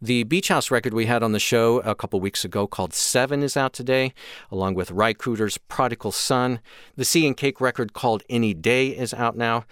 The 0.00 0.24
Beach 0.24 0.48
House 0.48 0.70
record 0.70 0.92
we 0.92 1.06
had 1.06 1.22
on 1.22 1.32
the 1.32 1.40
show 1.40 1.80
a 1.80 1.94
couple 1.94 2.20
weeks 2.20 2.44
ago 2.44 2.66
called 2.66 2.92
Seven 2.92 3.42
is 3.42 3.56
out 3.56 3.72
today, 3.72 4.12
along 4.50 4.74
with 4.74 4.90
Ry 4.90 5.14
Cooder's 5.14 5.56
Prodigal 5.56 6.12
Son. 6.12 6.60
The 6.96 7.04
Sea 7.06 7.26
and 7.26 7.36
Cake 7.36 7.62
record 7.62 7.94
called 7.94 8.22
Any 8.28 8.52
Day 8.52 8.88
is 8.88 9.14
out 9.14 9.38
now 9.38 9.64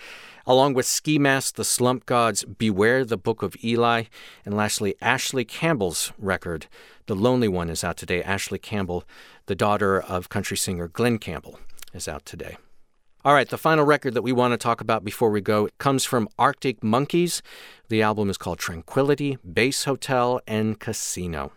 along 0.46 0.74
with 0.74 0.86
Ski 0.86 1.18
Mask, 1.18 1.54
The 1.54 1.64
Slump 1.64 2.06
Gods, 2.06 2.44
Beware 2.44 3.04
the 3.04 3.16
Book 3.16 3.42
of 3.42 3.56
Eli, 3.62 4.04
and 4.44 4.56
lastly, 4.56 4.94
Ashley 5.00 5.44
Campbell's 5.44 6.12
record, 6.18 6.66
The 7.06 7.14
Lonely 7.14 7.48
One, 7.48 7.70
is 7.70 7.84
out 7.84 7.96
today. 7.96 8.22
Ashley 8.22 8.58
Campbell, 8.58 9.04
the 9.46 9.54
daughter 9.54 10.00
of 10.00 10.28
country 10.28 10.56
singer 10.56 10.88
Glen 10.88 11.18
Campbell, 11.18 11.58
is 11.94 12.08
out 12.08 12.24
today. 12.24 12.56
All 13.24 13.34
right, 13.34 13.48
the 13.48 13.58
final 13.58 13.84
record 13.84 14.14
that 14.14 14.22
we 14.22 14.32
want 14.32 14.52
to 14.52 14.58
talk 14.58 14.80
about 14.80 15.04
before 15.04 15.30
we 15.30 15.40
go 15.40 15.68
comes 15.78 16.04
from 16.04 16.28
Arctic 16.40 16.82
Monkeys. 16.82 17.40
The 17.88 18.02
album 18.02 18.28
is 18.28 18.36
called 18.36 18.58
Tranquility, 18.58 19.38
Base 19.48 19.84
Hotel, 19.84 20.40
and 20.46 20.80
Casino. 20.80 21.52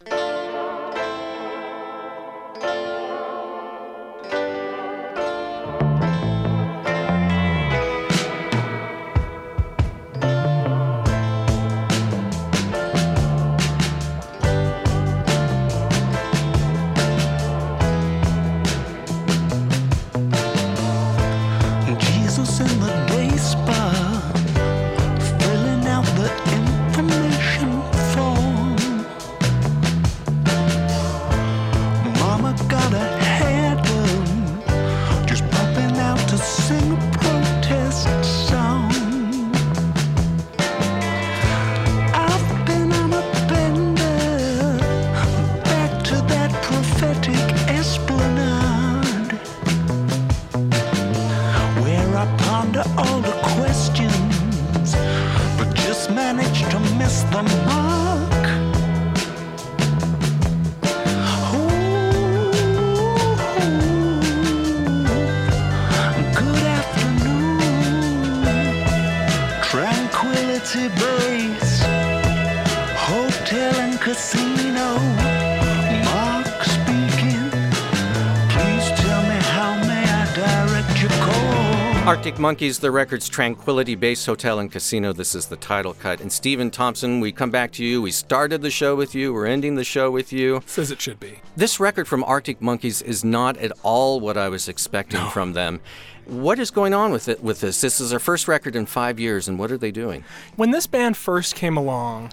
Arctic 82.07 82.37
Monkeys, 82.37 82.77
the 82.77 82.91
record's 82.91 83.27
Tranquility 83.27 83.95
Base 83.95 84.27
Hotel 84.27 84.59
and 84.59 84.71
Casino. 84.71 85.11
This 85.11 85.33
is 85.33 85.47
the 85.47 85.55
title 85.55 85.95
cut. 85.95 86.21
And 86.21 86.31
Stephen 86.31 86.69
Thompson, 86.69 87.19
we 87.19 87.31
come 87.31 87.49
back 87.49 87.71
to 87.71 87.83
you. 87.83 87.99
We 87.99 88.11
started 88.11 88.61
the 88.61 88.69
show 88.69 88.95
with 88.95 89.15
you. 89.15 89.33
We're 89.33 89.47
ending 89.47 89.73
the 89.73 89.83
show 89.83 90.11
with 90.11 90.31
you. 90.31 90.61
Says 90.67 90.91
it 90.91 91.01
should 91.01 91.19
be. 91.19 91.39
This 91.55 91.79
record 91.79 92.07
from 92.07 92.23
Arctic 92.23 92.61
Monkeys 92.61 93.01
is 93.01 93.23
not 93.23 93.57
at 93.57 93.71
all 93.81 94.19
what 94.19 94.37
I 94.37 94.49
was 94.49 94.69
expecting 94.69 95.27
from 95.31 95.53
them. 95.53 95.81
What 96.25 96.59
is 96.59 96.69
going 96.69 96.93
on 96.93 97.11
with 97.11 97.27
it 97.27 97.43
with 97.43 97.61
this? 97.61 97.81
This 97.81 97.99
is 97.99 98.11
their 98.11 98.19
first 98.19 98.47
record 98.47 98.75
in 98.75 98.85
five 98.85 99.19
years, 99.19 99.47
and 99.47 99.57
what 99.57 99.71
are 99.71 99.77
they 99.77 99.91
doing? 99.91 100.23
When 100.57 100.69
this 100.69 100.85
band 100.85 101.17
first 101.17 101.55
came 101.55 101.75
along, 101.75 102.31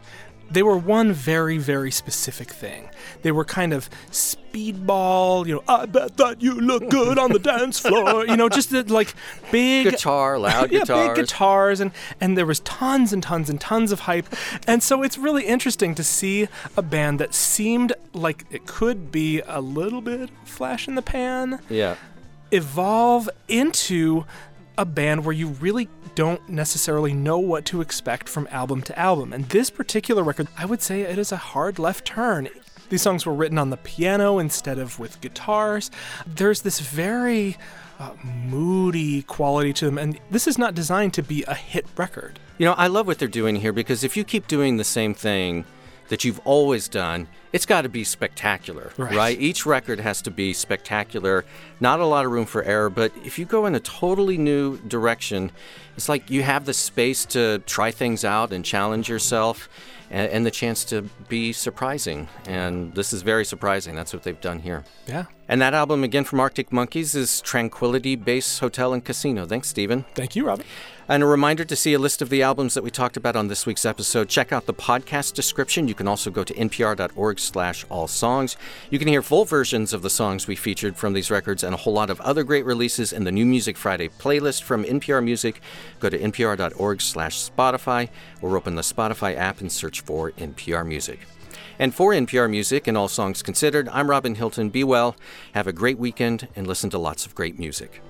they 0.53 0.63
were 0.63 0.77
one 0.77 1.13
very, 1.13 1.59
very 1.59 1.91
specific 1.91 2.51
thing. 2.51 2.91
They 3.23 3.33
were 3.33 3.45
kind 3.45 3.73
of 3.73 3.89
speedball, 4.11 5.47
you 5.47 5.55
know, 5.57 5.63
I 5.69 5.87
bet 5.87 6.17
that 6.19 6.43
you 6.43 6.61
look 6.61 6.89
good 6.91 7.19
on 7.19 7.33
the 7.33 7.39
dance 7.53 7.79
floor, 7.81 8.27
you 8.27 8.37
know, 8.37 8.49
just 8.49 8.71
the, 8.71 8.83
like 8.85 9.15
big 9.51 9.91
Guitar, 9.91 10.39
loud 10.39 10.71
yeah, 10.73 10.81
guitars. 10.81 11.09
big 11.09 11.17
guitars, 11.27 11.81
and 11.81 11.91
and 12.21 12.37
there 12.37 12.47
was 12.47 12.61
tons 12.61 13.13
and 13.13 13.23
tons 13.23 13.49
and 13.51 13.61
tons 13.61 13.93
of 13.93 14.01
hype, 14.01 14.27
and 14.67 14.83
so 14.83 15.03
it's 15.03 15.19
really 15.19 15.45
interesting 15.47 15.95
to 15.95 16.05
see 16.05 16.49
a 16.77 16.83
band 16.83 17.19
that 17.21 17.35
seemed 17.35 17.93
like 18.13 18.45
it 18.51 18.67
could 18.67 19.11
be 19.11 19.41
a 19.47 19.61
little 19.61 20.01
bit 20.01 20.31
flash 20.45 20.87
in 20.89 20.95
the 20.95 21.03
pan 21.03 21.61
Yeah. 21.69 21.97
evolve 22.51 23.29
into 23.49 24.25
a 24.79 24.85
band 24.85 25.25
where 25.25 25.35
you 25.35 25.49
really 25.49 25.89
don't 26.15 26.47
necessarily 26.49 27.13
know 27.13 27.39
what 27.39 27.65
to 27.67 27.81
expect 27.81 28.29
from 28.29 28.49
album 28.51 28.83
to 28.83 28.99
album. 28.99 29.33
And 29.33 29.45
this 29.47 29.71
particular 29.71 30.23
record, 30.23 30.49
I 30.57 30.65
would 30.65 30.83
say 30.83 31.03
it 31.03 31.19
is 31.19 31.33
a 31.33 31.37
hard 31.37 31.79
left 31.79 32.05
turn. 32.05 32.49
These 32.89 33.03
songs 33.03 33.25
were 33.25 33.33
written 33.33 33.59
on 33.59 33.71
the 33.71 33.79
piano 33.79 34.39
instead 34.39 34.79
of 34.79 34.99
with 34.99 35.21
guitars. 35.21 35.91
There's 36.27 36.63
this 36.63 36.81
very 36.81 37.57
uh, 37.99 38.11
moody 38.23 39.23
quality 39.23 39.73
to 39.75 39.87
them, 39.87 39.97
and 39.97 40.19
this 40.31 40.47
is 40.47 40.59
not 40.59 40.75
designed 40.75 41.15
to 41.15 41.23
be 41.23 41.43
a 41.45 41.55
hit 41.55 41.87
record. 41.97 42.39
You 42.59 42.67
know, 42.67 42.75
I 42.75 42.89
love 42.89 43.07
what 43.07 43.19
they're 43.19 43.29
doing 43.29 43.57
here 43.57 43.73
because 43.73 44.05
if 44.05 44.17
you 44.17 44.25
keep 44.25 44.47
doing 44.47 44.77
the 44.77 44.85
same 44.85 45.15
thing 45.15 45.65
that 46.13 46.25
you've 46.25 46.41
always 46.45 46.89
done, 46.89 47.27
it's 47.55 47.65
got 47.65 47.83
to 47.83 47.89
be 47.89 48.05
spectacular, 48.05 48.93
Right. 48.99 49.41
Each 49.41 49.65
record 49.65 49.99
has 49.99 50.21
to 50.21 50.31
be 50.31 50.53
spectacular. 50.53 51.47
Not 51.81 52.01
a 52.01 52.05
lot 52.05 52.27
of 52.27 52.33
room 52.33 52.45
for 52.45 52.63
error, 52.65 52.91
but 52.91 53.13
if 53.25 53.39
you 53.39 53.47
go 53.47 53.65
in 53.65 53.75
a 53.75 53.81
totally 53.81 54.37
new 54.37 54.77
direction, 54.77 55.51
it's 55.97 56.11
like 56.11 56.29
you 56.29 56.43
have 56.43 56.67
the 56.67 56.75
space 56.75 57.25
to 57.27 57.61
try 57.61 57.93
things 57.93 58.27
out 58.27 58.53
and 58.53 58.63
challenge 58.63 59.09
yourself 59.09 59.71
and, 60.11 60.31
and 60.31 60.45
the 60.45 60.51
chance 60.51 60.85
to 60.85 61.01
be 61.31 61.51
surprising. 61.55 62.29
And 62.47 62.95
this 62.95 63.15
is 63.15 63.23
very 63.23 63.47
surprising. 63.47 63.95
That's 63.95 64.13
what 64.13 64.23
they've 64.23 64.39
done 64.39 64.59
here. 64.59 64.85
Yeah. 65.07 65.25
And 65.49 65.63
that 65.63 65.73
album, 65.73 66.05
again 66.05 66.25
from 66.25 66.41
Arctic 66.41 66.73
Monkeys, 66.73 67.15
is 67.15 67.41
Tranquility 67.41 68.17
Base 68.17 68.59
Hotel 68.59 68.93
and 68.93 69.03
Casino. 69.03 69.47
Thanks, 69.47 69.69
Stephen. 69.69 70.05
Thank 70.15 70.37
you, 70.37 70.47
Robin. 70.47 70.67
And 71.09 71.23
a 71.23 71.27
reminder 71.27 71.65
to 71.65 71.75
see 71.75 71.95
a 71.95 71.99
list 71.99 72.23
of 72.23 72.31
the 72.31 72.43
albums 72.43 72.75
that 72.75 72.85
we 72.85 72.91
talked 72.91 73.17
about 73.17 73.35
on 73.35 73.49
this 73.49 73.67
week's 73.67 73.85
episode. 73.85 74.29
Check 74.29 74.53
out 74.53 74.67
the 74.67 74.75
podcast 74.75 75.35
description. 75.35 75.89
You 75.89 75.95
can 75.95 76.07
also 76.07 76.31
go 76.31 76.45
to 76.45 76.55
npr.org 76.55 77.41
slash 77.41 77.85
all 77.91 78.07
songs. 78.07 78.57
You 78.89 78.99
can 79.01 79.09
hear 79.09 79.21
full 79.21 79.45
versions 79.45 79.93
of 79.93 80.03
the 80.03 80.11
songs 80.11 80.47
we 80.47 80.55
featured 80.55 80.97
from 80.97 81.13
these 81.13 81.31
records 81.31 81.65
and 81.65 81.75
a 81.75 81.79
whole 81.79 81.93
lot 81.93 82.09
of 82.09 82.21
other 82.21 82.45
great 82.45 82.65
releases 82.65 83.13
in 83.13 83.25
the 83.25 83.33
New 83.33 83.45
Music 83.45 83.77
Friday 83.77 84.09
playlist 84.09 84.63
from 84.63 84.85
NPR 84.85 85.25
Music. 85.25 85.61
Go 85.99 86.09
to 86.09 86.19
npr.org 86.19 87.01
slash 87.01 87.51
Spotify 87.51 88.09
or 88.41 88.57
open 88.57 88.77
the 88.77 88.83
Spotify 88.83 89.37
app 89.37 89.61
and 89.61 89.73
search 89.73 90.03
for 90.03 90.31
NPR 90.33 90.87
Music. 90.87 91.19
And 91.79 91.93
for 91.93 92.13
NPR 92.13 92.49
Music 92.49 92.87
and 92.87 92.97
All 92.97 93.09
Songs 93.09 93.43
Considered, 93.43 93.89
I'm 93.89 94.09
Robin 94.09 94.37
Hilton. 94.37 94.71
Be 94.71 94.85
well, 94.85 95.17
have 95.55 95.67
a 95.67 95.73
great 95.73 95.99
weekend, 95.99 96.47
and 96.55 96.67
listen 96.67 96.91
to 96.91 96.99
lots 96.99 97.27
of 97.27 97.35
great 97.35 97.59
music. 97.59 98.01